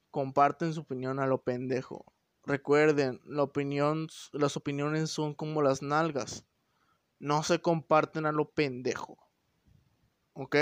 [0.09, 2.13] comparten su opinión a lo pendejo.
[2.43, 6.45] Recuerden, las opiniones son como las nalgas.
[7.21, 9.15] No se comparten a lo pendejo.
[10.33, 10.55] ¿Ok?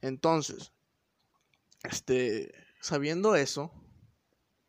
[0.00, 0.72] Entonces,
[1.84, 3.72] este, sabiendo eso,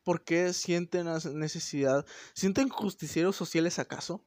[0.04, 2.06] ¿por qué sienten necesidad?
[2.36, 4.24] ¿Sienten justicieros sociales acaso?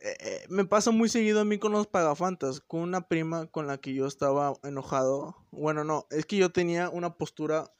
[0.00, 3.66] Eh, eh, me pasa muy seguido a mí con los pagafantas, con una prima con
[3.66, 5.46] la que yo estaba enojado.
[5.50, 7.72] Bueno, no, es que yo tenía una postura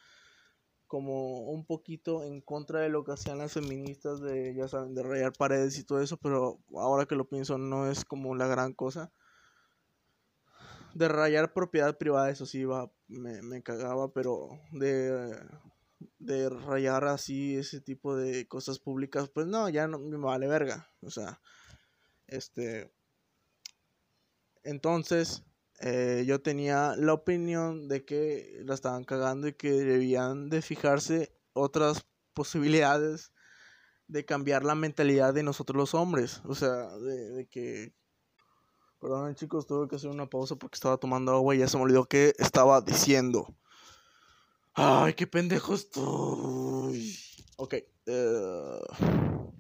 [0.93, 5.03] como un poquito en contra de lo que hacían las feministas de, ya saben, de
[5.03, 8.75] rayar paredes y todo eso, pero ahora que lo pienso no es como la gran
[8.75, 9.11] cosa.
[10.93, 15.35] De rayar propiedad privada, eso sí, iba, me, me cagaba, pero de,
[16.19, 20.91] de rayar así ese tipo de cosas públicas, pues no, ya no me vale verga.
[21.01, 21.41] O sea,
[22.27, 22.93] este.
[24.63, 25.43] Entonces,
[25.85, 31.37] eh, yo tenía la opinión de que la estaban cagando y que debían de fijarse
[31.55, 33.33] otras posibilidades
[34.07, 36.41] de cambiar la mentalidad de nosotros los hombres.
[36.45, 37.93] O sea, de, que...
[39.01, 41.83] Perdón chicos, tuve que hacer una pausa porque estaba tomando agua y ya se me
[41.83, 43.53] olvidó que estaba diciendo.
[44.75, 47.19] Ay, qué pendejo estoy.
[47.57, 47.75] Ok.
[48.07, 49.53] Uh...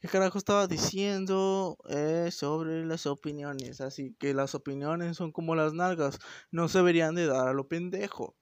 [0.00, 3.80] ¿Qué carajo estaba diciendo eh, sobre las opiniones?
[3.80, 6.18] Así que las opiniones son como las nalgas,
[6.50, 8.36] no se deberían de dar a lo pendejo.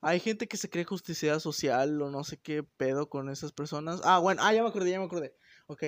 [0.00, 4.00] Hay gente que se cree justicia social o no sé qué pedo con esas personas.
[4.04, 5.34] Ah, bueno, ah, ya me acordé, ya me acordé.
[5.66, 5.82] Ok,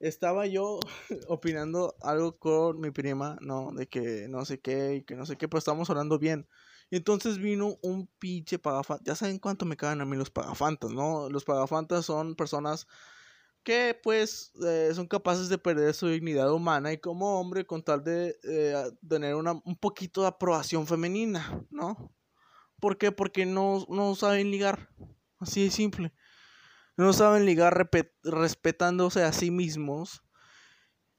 [0.00, 0.80] estaba yo
[1.28, 3.70] opinando algo con mi prima, ¿no?
[3.72, 6.48] De que no sé qué y que no sé qué, pero estábamos hablando bien.
[6.90, 9.06] Y entonces vino un pinche pagafantas.
[9.06, 11.30] Ya saben cuánto me cagan a mí los pagafantas, ¿no?
[11.30, 12.88] Los pagafantas son personas
[13.62, 18.02] que pues eh, son capaces de perder su dignidad humana y como hombre con tal
[18.02, 18.74] de eh,
[19.08, 22.12] tener una, un poquito de aprobación femenina, ¿no?
[22.80, 23.12] ¿Por qué?
[23.12, 24.88] Porque no, no saben ligar,
[25.38, 26.12] así de simple.
[26.96, 27.88] No saben ligar
[28.22, 30.22] respetándose a sí mismos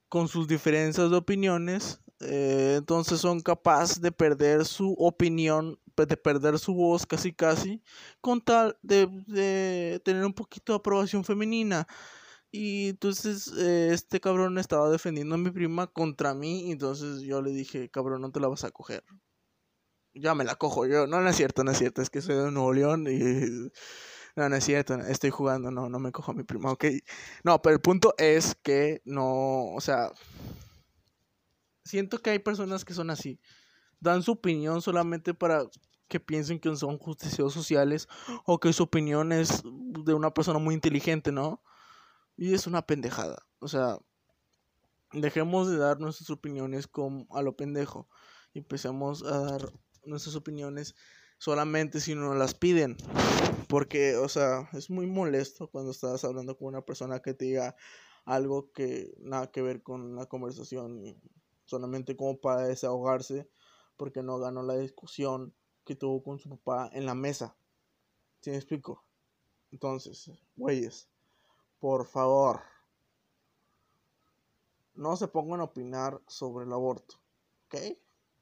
[0.09, 6.59] con sus diferencias de opiniones, eh, entonces son capaces de perder su opinión, de perder
[6.59, 7.81] su voz casi casi,
[8.21, 11.87] con tal de, de tener un poquito de aprobación femenina.
[12.55, 16.67] Y entonces eh, este cabrón estaba defendiendo a mi prima contra mí.
[16.67, 19.03] Y entonces yo le dije, cabrón, no te la vas a coger.
[20.13, 21.07] Ya me la cojo yo.
[21.07, 22.03] No, no es cierto, no es cierto.
[22.03, 23.71] Es que soy de Nuevo León y...
[24.35, 24.95] No, no es cierto.
[24.95, 25.71] Estoy jugando.
[25.71, 26.85] No, no me cojo a mi prima, ok.
[27.43, 29.73] No, pero el punto es que no...
[29.73, 30.11] O sea...
[31.83, 33.39] Siento que hay personas que son así.
[33.99, 35.65] Dan su opinión solamente para
[36.07, 38.07] que piensen que son justicios sociales
[38.45, 41.63] o que su opinión es de una persona muy inteligente, ¿no?
[42.35, 43.45] Y es una pendejada.
[43.59, 43.99] O sea,
[45.11, 46.89] dejemos de dar nuestras opiniones
[47.29, 48.07] a lo pendejo.
[48.53, 49.73] Y empecemos a dar
[50.05, 50.95] nuestras opiniones
[51.37, 52.97] solamente si no las piden.
[53.67, 57.75] Porque, o sea, es muy molesto cuando estás hablando con una persona que te diga
[58.25, 61.01] algo que nada que ver con la conversación,
[61.65, 63.49] solamente como para desahogarse,
[63.97, 65.53] porque no ganó la discusión
[65.85, 67.55] que tuvo con su papá en la mesa.
[68.41, 69.03] ¿Sí me explico?
[69.71, 71.09] Entonces, güeyes,
[71.83, 72.61] por favor,
[74.95, 77.15] no se pongan a opinar sobre el aborto,
[77.65, 77.75] ¿ok?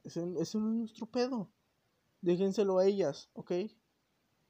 [0.04, 1.50] Ese, es nuestro pedo.
[2.22, 3.52] déjenselo a ellas, ¿ok?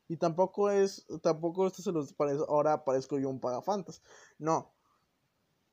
[0.09, 4.01] Y tampoco es, tampoco esto se los parece, ahora parezco yo un pagafantas.
[4.37, 4.73] No.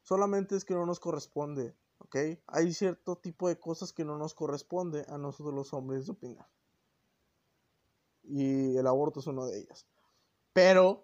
[0.02, 2.16] Solamente es que no nos corresponde, ¿ok?
[2.46, 6.48] Hay cierto tipo de cosas que no nos corresponde a nosotros los hombres de opinar.
[8.22, 9.88] Y el aborto es una de ellas.
[10.52, 11.02] Pero,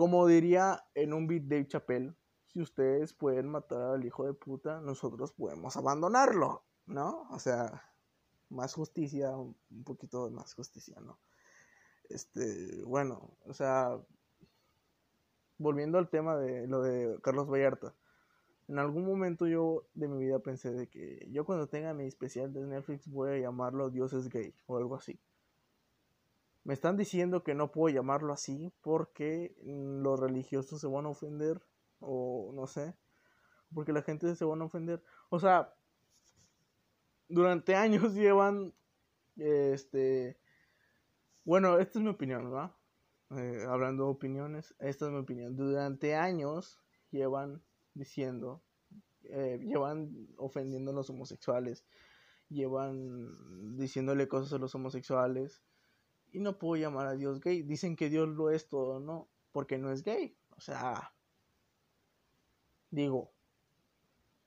[0.00, 2.14] como diría en un beat de Chappelle,
[2.46, 7.28] si ustedes pueden matar al hijo de puta, nosotros podemos abandonarlo, ¿no?
[7.30, 7.84] O sea,
[8.48, 11.20] más justicia, un poquito de más justicia, ¿no?
[12.08, 14.00] Este, bueno, o sea,
[15.58, 17.94] volviendo al tema de lo de Carlos Vallarta,
[18.68, 22.54] en algún momento yo de mi vida pensé de que yo cuando tenga mi especial
[22.54, 25.20] de Netflix voy a llamarlo Dios gay o algo así.
[26.64, 31.62] Me están diciendo que no puedo llamarlo así porque los religiosos se van a ofender
[32.00, 32.94] o no sé,
[33.74, 35.02] porque la gente se van a ofender.
[35.30, 35.74] O sea,
[37.28, 38.74] durante años llevan,
[39.36, 40.38] este,
[41.44, 42.72] bueno, esta es mi opinión, ¿verdad?
[43.36, 45.56] Eh, hablando de opiniones, esta es mi opinión.
[45.56, 47.62] Durante años llevan
[47.94, 48.62] diciendo,
[49.24, 51.84] eh, llevan ofendiendo a los homosexuales,
[52.48, 55.62] llevan diciéndole cosas a los homosexuales
[56.32, 57.62] y no puedo llamar a Dios gay.
[57.62, 59.28] Dicen que Dios lo es todo, ¿no?
[59.52, 60.36] Porque no es gay.
[60.56, 61.12] O sea,
[62.90, 63.32] Digo,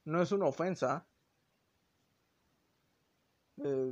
[0.06, 1.08] no es una ofensa.
[3.64, 3.92] Eh,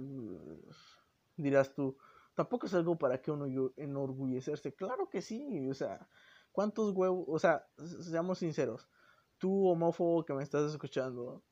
[1.38, 1.97] dirás tú,
[2.36, 4.73] tampoco es algo para que uno enorgullecerse.
[4.73, 6.08] Claro que sí, o sea,
[6.51, 7.25] ¿cuántos huevos?
[7.27, 7.65] O sea,
[8.01, 8.89] seamos sinceros,
[9.38, 11.43] tú homófobo que me estás escuchando,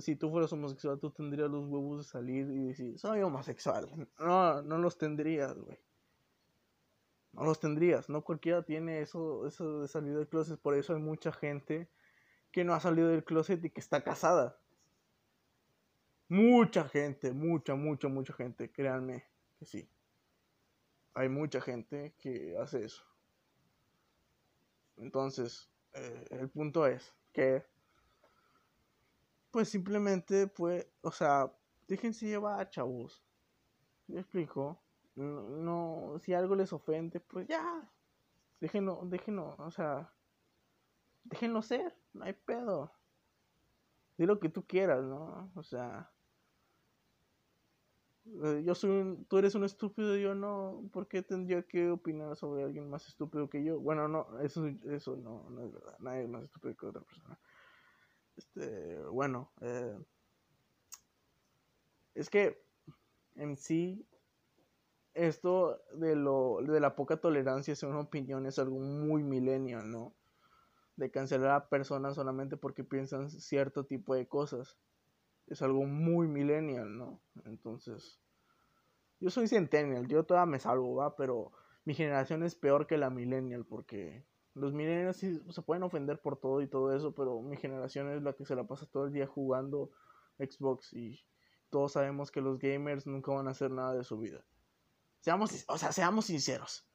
[0.00, 3.88] si tú fueras homosexual, tú tendrías los huevos de salir y decir, soy homosexual.
[4.18, 5.78] No, no los tendrías, güey.
[7.32, 11.00] No los tendrías, no cualquiera tiene eso, eso de salir del closet, por eso hay
[11.00, 11.88] mucha gente
[12.50, 14.58] que no ha salido del closet y que está casada.
[16.28, 19.24] Mucha gente, mucha, mucha, mucha gente, créanme
[19.58, 19.88] que sí.
[21.14, 23.02] Hay mucha gente que hace eso.
[24.98, 27.64] Entonces, eh, el punto es que,
[29.52, 31.52] pues simplemente, pues, o sea,
[31.86, 33.22] déjense llevar, chavos.
[34.08, 34.82] ¿Me explico?
[35.14, 37.88] No, si algo les ofende, pues ya,
[38.60, 40.12] déjenlo, déjenlo, o sea,
[41.24, 42.92] déjenlo ser no hay pedo.
[44.16, 45.50] Di lo que tú quieras, ¿no?
[45.54, 46.10] O sea,
[48.26, 52.36] eh, yo soy un, tú eres un estúpido, yo no, ¿por qué tendría que opinar
[52.36, 53.80] sobre alguien más estúpido que yo?
[53.80, 57.38] Bueno, no, eso, eso no, no es verdad, nadie es más estúpido que otra persona.
[58.36, 59.98] Este, bueno, eh,
[62.14, 62.62] es que
[63.36, 64.06] en sí,
[65.14, 70.14] esto de, lo, de la poca tolerancia una opinión es algo muy millennial, ¿no?
[70.96, 74.78] de cancelar a personas solamente porque piensan cierto tipo de cosas.
[75.46, 77.20] Es algo muy millennial, ¿no?
[77.44, 78.20] Entonces,
[79.18, 81.16] yo soy centennial, yo todavía me salvo, ¿va?
[81.16, 81.52] Pero
[81.84, 86.38] mi generación es peor que la millennial porque los millennials sí se pueden ofender por
[86.38, 89.12] todo y todo eso, pero mi generación es la que se la pasa todo el
[89.12, 89.90] día jugando
[90.38, 91.24] Xbox y
[91.70, 94.44] todos sabemos que los gamers nunca van a hacer nada de su vida.
[95.20, 96.86] Seamos, o sea, seamos sinceros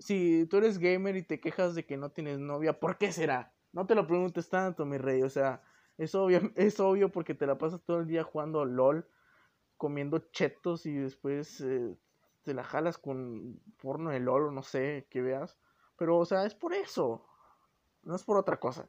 [0.00, 3.52] si tú eres gamer y te quejas de que no tienes novia, ¿por qué será?
[3.72, 5.22] No te lo preguntes tanto, mi rey.
[5.22, 5.62] O sea,
[5.98, 9.06] es obvio, es obvio porque te la pasas todo el día jugando LOL,
[9.76, 11.94] comiendo chetos y después eh,
[12.42, 15.56] te la jalas con porno de LOL o no sé, que veas.
[16.00, 17.22] Pero, o sea, es por eso.
[18.04, 18.88] No es por otra cosa.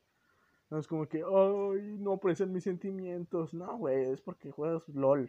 [0.70, 3.54] No es como que, ay, no aprecian mis sentimientos.
[3.54, 5.26] No, güey, es porque juegas LOL.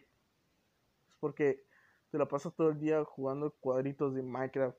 [1.08, 1.64] Es porque
[2.12, 4.78] te la pasas todo el día jugando cuadritos de Minecraft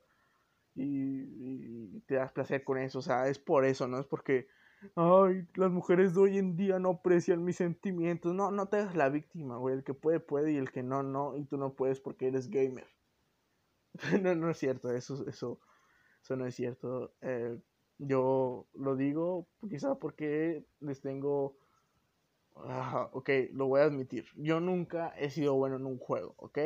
[0.76, 3.00] y, te das placer con eso.
[3.00, 4.48] O sea, es por eso, no es porque,
[4.96, 8.34] ay, las mujeres de hoy en día no aprecian mis sentimientos.
[8.34, 9.76] No, no te hagas la víctima, güey.
[9.76, 11.36] El que puede, puede y el que no, no.
[11.36, 12.88] Y tú no puedes porque eres gamer.
[14.22, 15.60] no, no es cierto, eso, eso,
[16.24, 17.12] eso no es cierto.
[17.22, 17.60] Eh,
[17.98, 21.56] yo lo digo quizá porque les tengo...
[23.12, 24.26] ok, lo voy a admitir.
[24.36, 26.60] Yo nunca he sido bueno en un juego, ¿ok?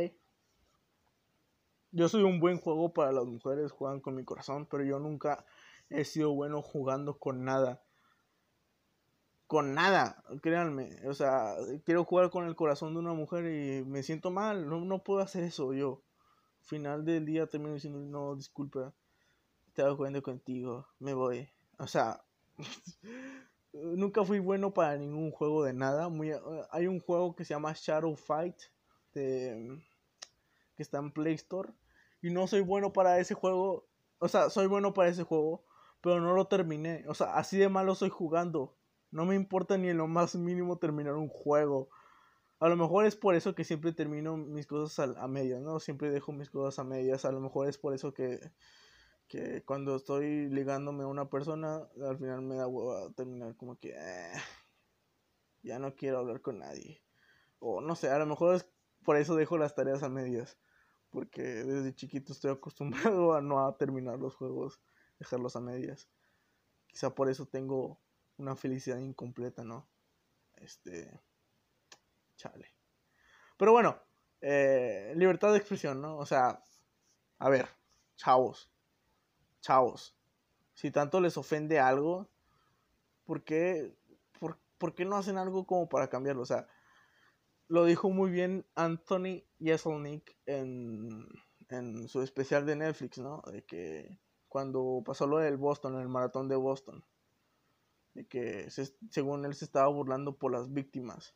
[1.92, 5.46] Yo soy un buen juego para las mujeres, juegan con mi corazón, pero yo nunca
[5.90, 7.82] he sido bueno jugando con nada.
[9.48, 11.00] Con nada, créanme.
[11.08, 11.56] O sea,
[11.86, 14.69] quiero jugar con el corazón de una mujer y me siento mal.
[14.69, 16.04] No, no puedo hacer eso yo.
[16.62, 18.94] Final del día termino diciendo, no, disculpa.
[19.78, 20.88] Estaba jugando contigo.
[20.98, 21.48] Me voy.
[21.78, 22.19] O sea,
[23.73, 26.10] nunca fui bueno para ningún juego de nada.
[26.10, 26.32] Muy,
[26.71, 28.56] hay un juego que se llama Shadow Fight.
[29.13, 29.80] que
[30.80, 31.69] está en Play Store
[32.23, 33.86] y no soy bueno para ese juego.
[34.17, 35.63] O sea, soy bueno para ese juego,
[36.02, 37.06] pero no lo terminé.
[37.08, 38.73] O sea, así de malo soy jugando.
[39.12, 41.90] No me importa ni en lo más mínimo terminar un juego.
[42.60, 45.80] A lo mejor es por eso que siempre termino mis cosas a, a medias, ¿no?
[45.80, 47.25] Siempre dejo mis cosas a medias.
[47.25, 48.40] A lo mejor es por eso que,
[49.28, 53.90] que cuando estoy ligándome a una persona, al final me da hueva terminar como que
[53.90, 54.34] eh,
[55.63, 57.02] ya no quiero hablar con nadie.
[57.60, 58.69] O no sé, a lo mejor es
[59.04, 60.58] por eso dejo las tareas a medias.
[61.10, 64.82] Porque desde chiquito estoy acostumbrado a no a terminar los juegos,
[65.19, 66.10] dejarlos a medias.
[66.88, 68.00] Quizá por eso tengo
[68.38, 69.88] una felicidad incompleta, ¿no?
[70.56, 71.21] Este.
[72.38, 72.73] Chale.
[73.58, 74.00] Pero bueno,
[74.42, 76.17] eh, libertad de expresión, ¿no?
[76.17, 76.62] O sea,
[77.40, 77.67] a ver,
[78.15, 78.69] chavos,
[79.68, 80.15] chavos,
[80.74, 82.30] si tanto les ofende algo,
[83.26, 83.94] ¿por qué,
[84.40, 86.42] por, qué no hacen algo como para cambiarlo?
[86.42, 86.68] O sea,
[87.68, 91.28] lo dijo muy bien Anthony Jeselnik en,
[91.68, 93.42] en su especial de Netflix, ¿no?
[93.52, 97.04] De que cuando pasó lo del Boston, el maratón de Boston,
[98.13, 98.70] de que
[99.10, 101.36] según él se estaba burlando por las víctimas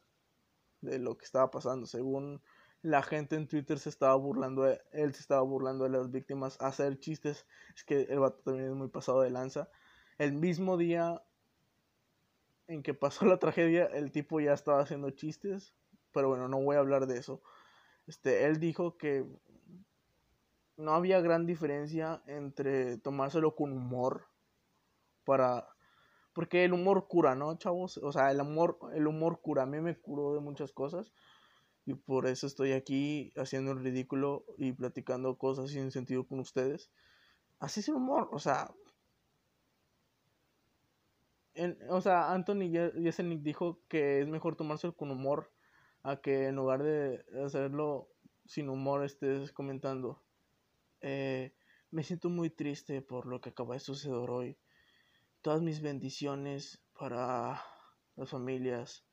[0.80, 1.86] de lo que estaba pasando.
[1.86, 2.42] Según
[2.82, 6.58] la gente en Twitter se estaba burlando, de, él se estaba burlando de las víctimas,
[6.60, 7.46] hacer chistes.
[7.76, 9.70] Es que el vato también es muy pasado de lanza.
[10.18, 11.22] El mismo día
[12.68, 15.76] en que pasó la tragedia, el tipo ya estaba haciendo chistes.
[16.12, 17.42] Pero bueno, no voy a hablar de eso.
[18.08, 19.26] Este, él dijo que
[20.76, 24.26] no había gran diferencia entre tomárselo con humor
[25.24, 25.68] para
[26.34, 27.98] porque el humor cura, ¿no, chavos?
[27.98, 29.64] O sea, el humor, el humor cura.
[29.64, 31.12] A mí me curó de muchas cosas.
[31.86, 36.92] Y por eso estoy aquí haciendo el ridículo y platicando cosas sin sentido con ustedes.
[37.60, 38.72] Así es humor, o sea.
[41.90, 42.72] o sea, Anthony
[43.02, 45.52] Jeselnik dijo que es mejor tomárselo con humor
[46.04, 48.10] a que en lugar de hacerlo
[48.46, 50.22] sin humor estés comentando.
[51.02, 51.54] Eh,
[51.90, 54.58] me siento muy triste por lo que acaba de suceder hoy
[55.42, 57.64] todas mis bendiciones para
[58.16, 59.04] las familias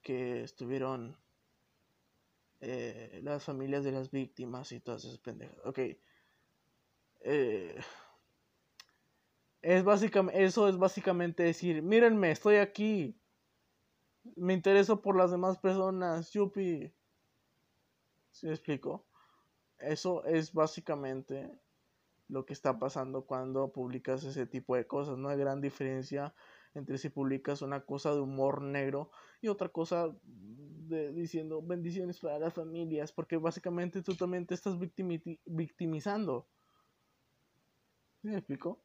[0.00, 1.16] que estuvieron,
[2.60, 5.58] eh, las familias de las víctimas y todas esas pendejas.
[5.64, 5.78] Ok.
[7.20, 7.78] Eh,
[9.62, 13.18] es básicamente, eso es básicamente decir, mírenme, estoy aquí.
[14.36, 16.92] Me intereso por las demás personas, yupi.
[18.30, 19.06] ¿Sí explico?
[19.78, 21.58] Eso es básicamente
[22.28, 25.18] lo que está pasando cuando publicas ese tipo de cosas.
[25.18, 26.34] No hay gran diferencia
[26.74, 30.14] entre si publicas una cosa de humor negro y otra cosa
[30.88, 36.48] diciendo bendiciones para las familias, porque básicamente tú también te estás victimizando.
[38.22, 38.82] ¿Me explico?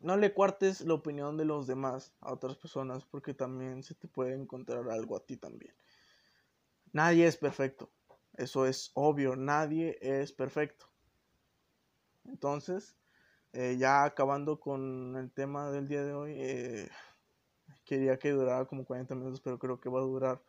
[0.00, 4.08] No le cuartes la opinión de los demás a otras personas, porque también se te
[4.08, 5.74] puede encontrar algo a ti también.
[6.92, 7.90] Nadie es perfecto.
[8.36, 10.86] Eso es obvio, nadie es perfecto.
[12.24, 12.96] Entonces,
[13.52, 16.88] eh, ya acabando con el tema del día de hoy, eh,
[17.84, 20.42] quería que durara como 40 minutos, pero creo que va a durar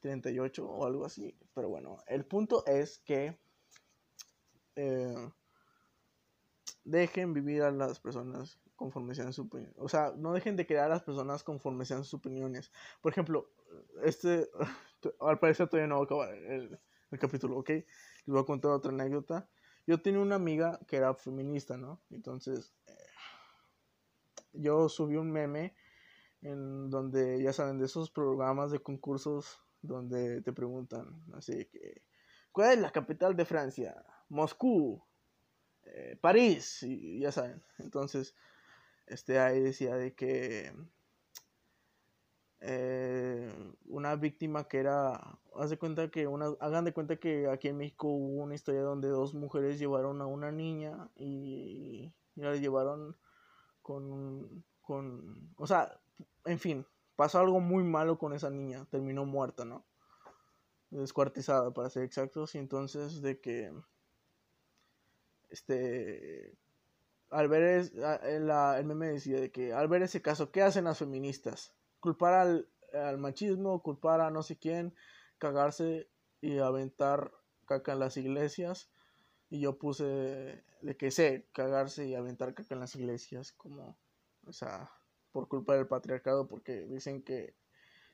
[0.00, 1.34] 38 o algo así.
[1.54, 3.38] Pero bueno, el punto es que
[4.76, 5.30] eh,
[6.84, 9.76] dejen vivir a las personas conforme sean sus opiniones.
[9.78, 12.72] O sea, no dejen de crear a las personas conforme sean sus opiniones.
[13.00, 13.50] Por ejemplo,
[14.02, 14.48] este,
[15.20, 16.78] al parecer todavía no va a acabar el,
[17.18, 17.70] capítulo, ¿ok?
[17.70, 17.86] Les
[18.26, 19.48] voy a contar otra anécdota
[19.86, 22.00] yo tenía una amiga que era feminista, ¿no?
[22.10, 22.92] Entonces, eh,
[24.52, 25.74] yo subí un meme
[26.42, 32.02] en donde, ya saben, de esos programas de concursos donde te preguntan, así que,
[32.52, 34.04] ¿cuál es la capital de Francia?
[34.28, 35.02] Moscú,
[35.84, 37.62] eh, París, y ya saben.
[37.78, 38.34] Entonces,
[39.06, 40.72] este ahí decía de que
[42.60, 43.50] eh,
[43.86, 47.78] una víctima que era, haz de cuenta que una, hagan de cuenta que aquí en
[47.78, 53.16] México hubo una historia donde dos mujeres llevaron a una niña y, la llevaron
[53.82, 56.00] con, con, o sea,
[56.44, 56.86] en fin,
[57.20, 59.84] pasó algo muy malo con esa niña, terminó muerta, ¿no?
[60.88, 63.70] Descuartizada, para ser exactos, y entonces de que,
[65.50, 66.56] este,
[67.28, 67.90] al ver
[68.22, 71.74] el, el meme decía de que al ver ese caso, ¿qué hacen las feministas?
[72.00, 72.32] culpar
[72.94, 74.94] al, machismo, culpar a no sé quién,
[75.36, 76.08] cagarse
[76.40, 77.32] y aventar
[77.66, 78.90] caca en las iglesias.
[79.50, 83.98] Y yo puse de que sé cagarse y aventar caca en las iglesias, como,
[84.46, 84.90] o sea,
[85.32, 87.54] por culpa del patriarcado, porque dicen que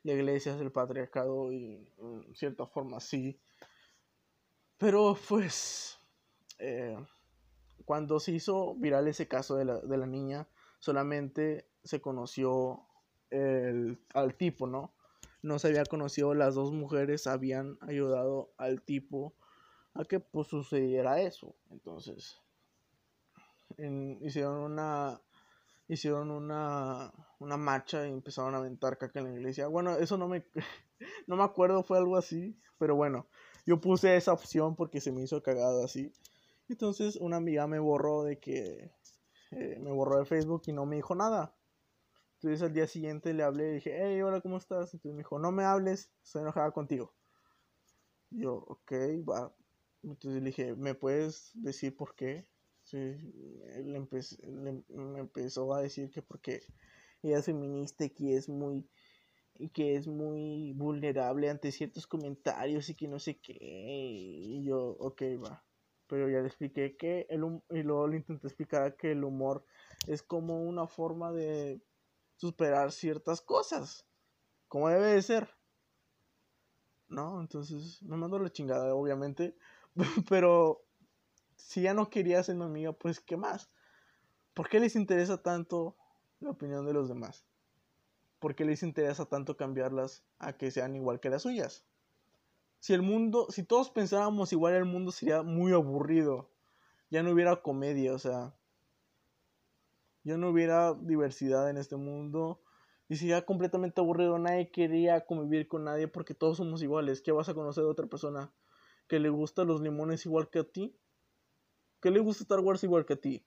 [0.02, 3.40] la iglesia es el patriarcado y en cierta forma sí.
[4.78, 5.98] Pero pues,
[6.58, 6.96] eh,
[7.84, 10.46] cuando se hizo viral ese caso de la, de la niña,
[10.78, 12.86] solamente se conoció
[13.30, 14.92] el, al tipo, ¿no?
[15.42, 19.34] No se había conocido, las dos mujeres habían ayudado al tipo
[19.94, 21.54] a que pues sucediera eso.
[21.70, 22.40] Entonces,
[24.20, 25.20] hicieron una
[25.88, 29.68] hicieron una, una marcha y empezaron a aventar caca en la iglesia.
[29.68, 30.44] Bueno, eso no me,
[31.26, 33.28] no me acuerdo, fue algo así, pero bueno,
[33.66, 36.12] yo puse esa opción porque se me hizo cagado así.
[36.68, 38.90] Entonces una amiga me borró de que,
[39.52, 41.54] eh, me borró de Facebook y no me dijo nada.
[42.34, 44.92] Entonces al día siguiente le hablé y dije, hey, hola, ¿cómo estás?
[44.94, 47.14] Entonces me dijo, no me hables, estoy enojada contigo.
[48.30, 48.92] yo, ok,
[49.28, 49.52] va.
[50.02, 52.46] Entonces le dije, ¿me puedes decir por qué?
[52.86, 54.08] Sí, él,
[54.88, 56.60] me empezó a decir que porque
[57.20, 58.88] ella es feminista y que es muy
[59.58, 64.96] y que es muy vulnerable ante ciertos comentarios y que no sé qué y yo
[65.00, 65.64] ok va.
[66.06, 69.64] Pero ya le expliqué que el y luego le intenté explicar que el humor
[70.06, 71.82] es como una forma de
[72.36, 74.06] superar ciertas cosas
[74.68, 75.48] como debe de ser.
[77.08, 79.56] No entonces me mandó la chingada obviamente
[80.28, 80.85] pero
[81.56, 83.70] si ya no quería ser mi amiga, pues ¿qué más?
[84.54, 85.96] ¿Por qué les interesa tanto
[86.40, 87.44] la opinión de los demás?
[88.38, 91.86] ¿Por qué les interesa tanto cambiarlas a que sean igual que las suyas?
[92.78, 96.50] Si el mundo, si todos pensáramos igual, el mundo sería muy aburrido.
[97.10, 98.54] Ya no hubiera comedia, o sea,
[100.24, 102.62] ya no hubiera diversidad en este mundo
[103.08, 104.38] y sería completamente aburrido.
[104.38, 107.22] Nadie quería convivir con nadie porque todos somos iguales.
[107.22, 108.52] ¿Qué vas a conocer de otra persona
[109.08, 110.96] que le gusta los limones igual que a ti?
[112.06, 113.44] Que le gusta Star Wars igual que a ti,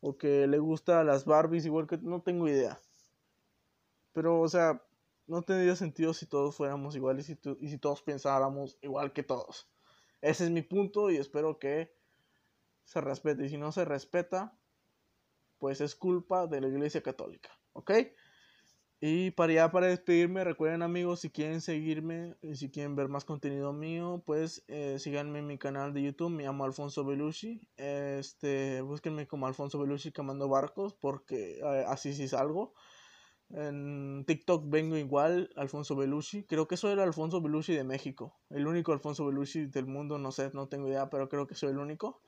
[0.00, 2.80] o que le gusta las Barbies igual que no tengo idea.
[4.12, 4.84] Pero, o sea,
[5.28, 9.70] no tendría sentido si todos fuéramos iguales y, y si todos pensáramos igual que todos.
[10.20, 11.94] Ese es mi punto y espero que
[12.82, 13.44] se respete.
[13.44, 14.58] Y si no se respeta,
[15.58, 17.50] pues es culpa de la Iglesia Católica.
[17.72, 17.92] ¿Ok?
[19.04, 23.24] Y para ya para despedirme, recuerden amigos, si quieren seguirme y si quieren ver más
[23.24, 27.68] contenido mío, pues eh, síganme en mi canal de YouTube, me llamo Alfonso Belushi.
[27.76, 32.74] Este, búsquenme como Alfonso Belushi Camando Barcos, porque eh, así sí salgo.
[33.50, 36.44] En TikTok vengo igual, Alfonso Belushi.
[36.44, 38.38] Creo que soy el Alfonso Belushi de México.
[38.50, 41.70] El único Alfonso Belushi del mundo, no sé, no tengo idea, pero creo que soy
[41.70, 42.22] el único.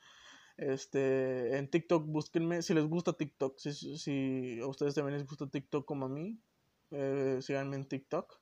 [0.56, 5.48] Este, en TikTok búsquenme, si les gusta TikTok, si, si a ustedes también les gusta
[5.48, 6.40] TikTok como a mí,
[6.90, 8.40] eh, síganme en TikTok.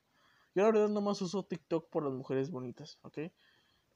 [0.55, 3.19] Yo la verdad nomás uso TikTok por las mujeres bonitas, ¿ok?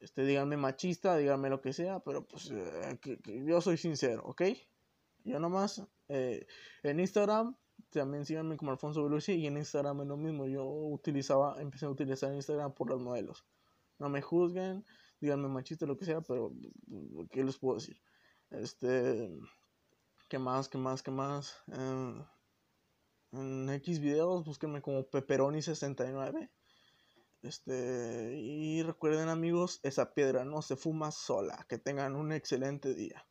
[0.01, 2.99] Este, díganme machista, díganme lo que sea, pero pues eh,
[3.47, 4.43] yo soy sincero, ¿ok?
[5.25, 6.47] Yo nomás eh,
[6.83, 7.57] en Instagram
[7.91, 10.47] también síganme como Alfonso Belushi y en Instagram es lo mismo.
[10.47, 13.45] Yo utilizaba, empecé a utilizar Instagram por los modelos.
[13.99, 14.85] No me juzguen,
[15.21, 16.53] díganme machista, lo que sea, pero
[17.31, 18.01] ¿qué les puedo decir?
[18.51, 19.31] Este,
[20.29, 20.69] ¿qué más?
[20.69, 21.03] ¿Qué más?
[21.03, 21.63] ¿Qué más?
[21.73, 22.25] Eh,
[23.41, 26.51] en X videos, búsquenme como Pepperoni69.
[27.43, 31.65] Este, y recuerden amigos, esa piedra no se fuma sola.
[31.69, 33.27] Que tengan un excelente día.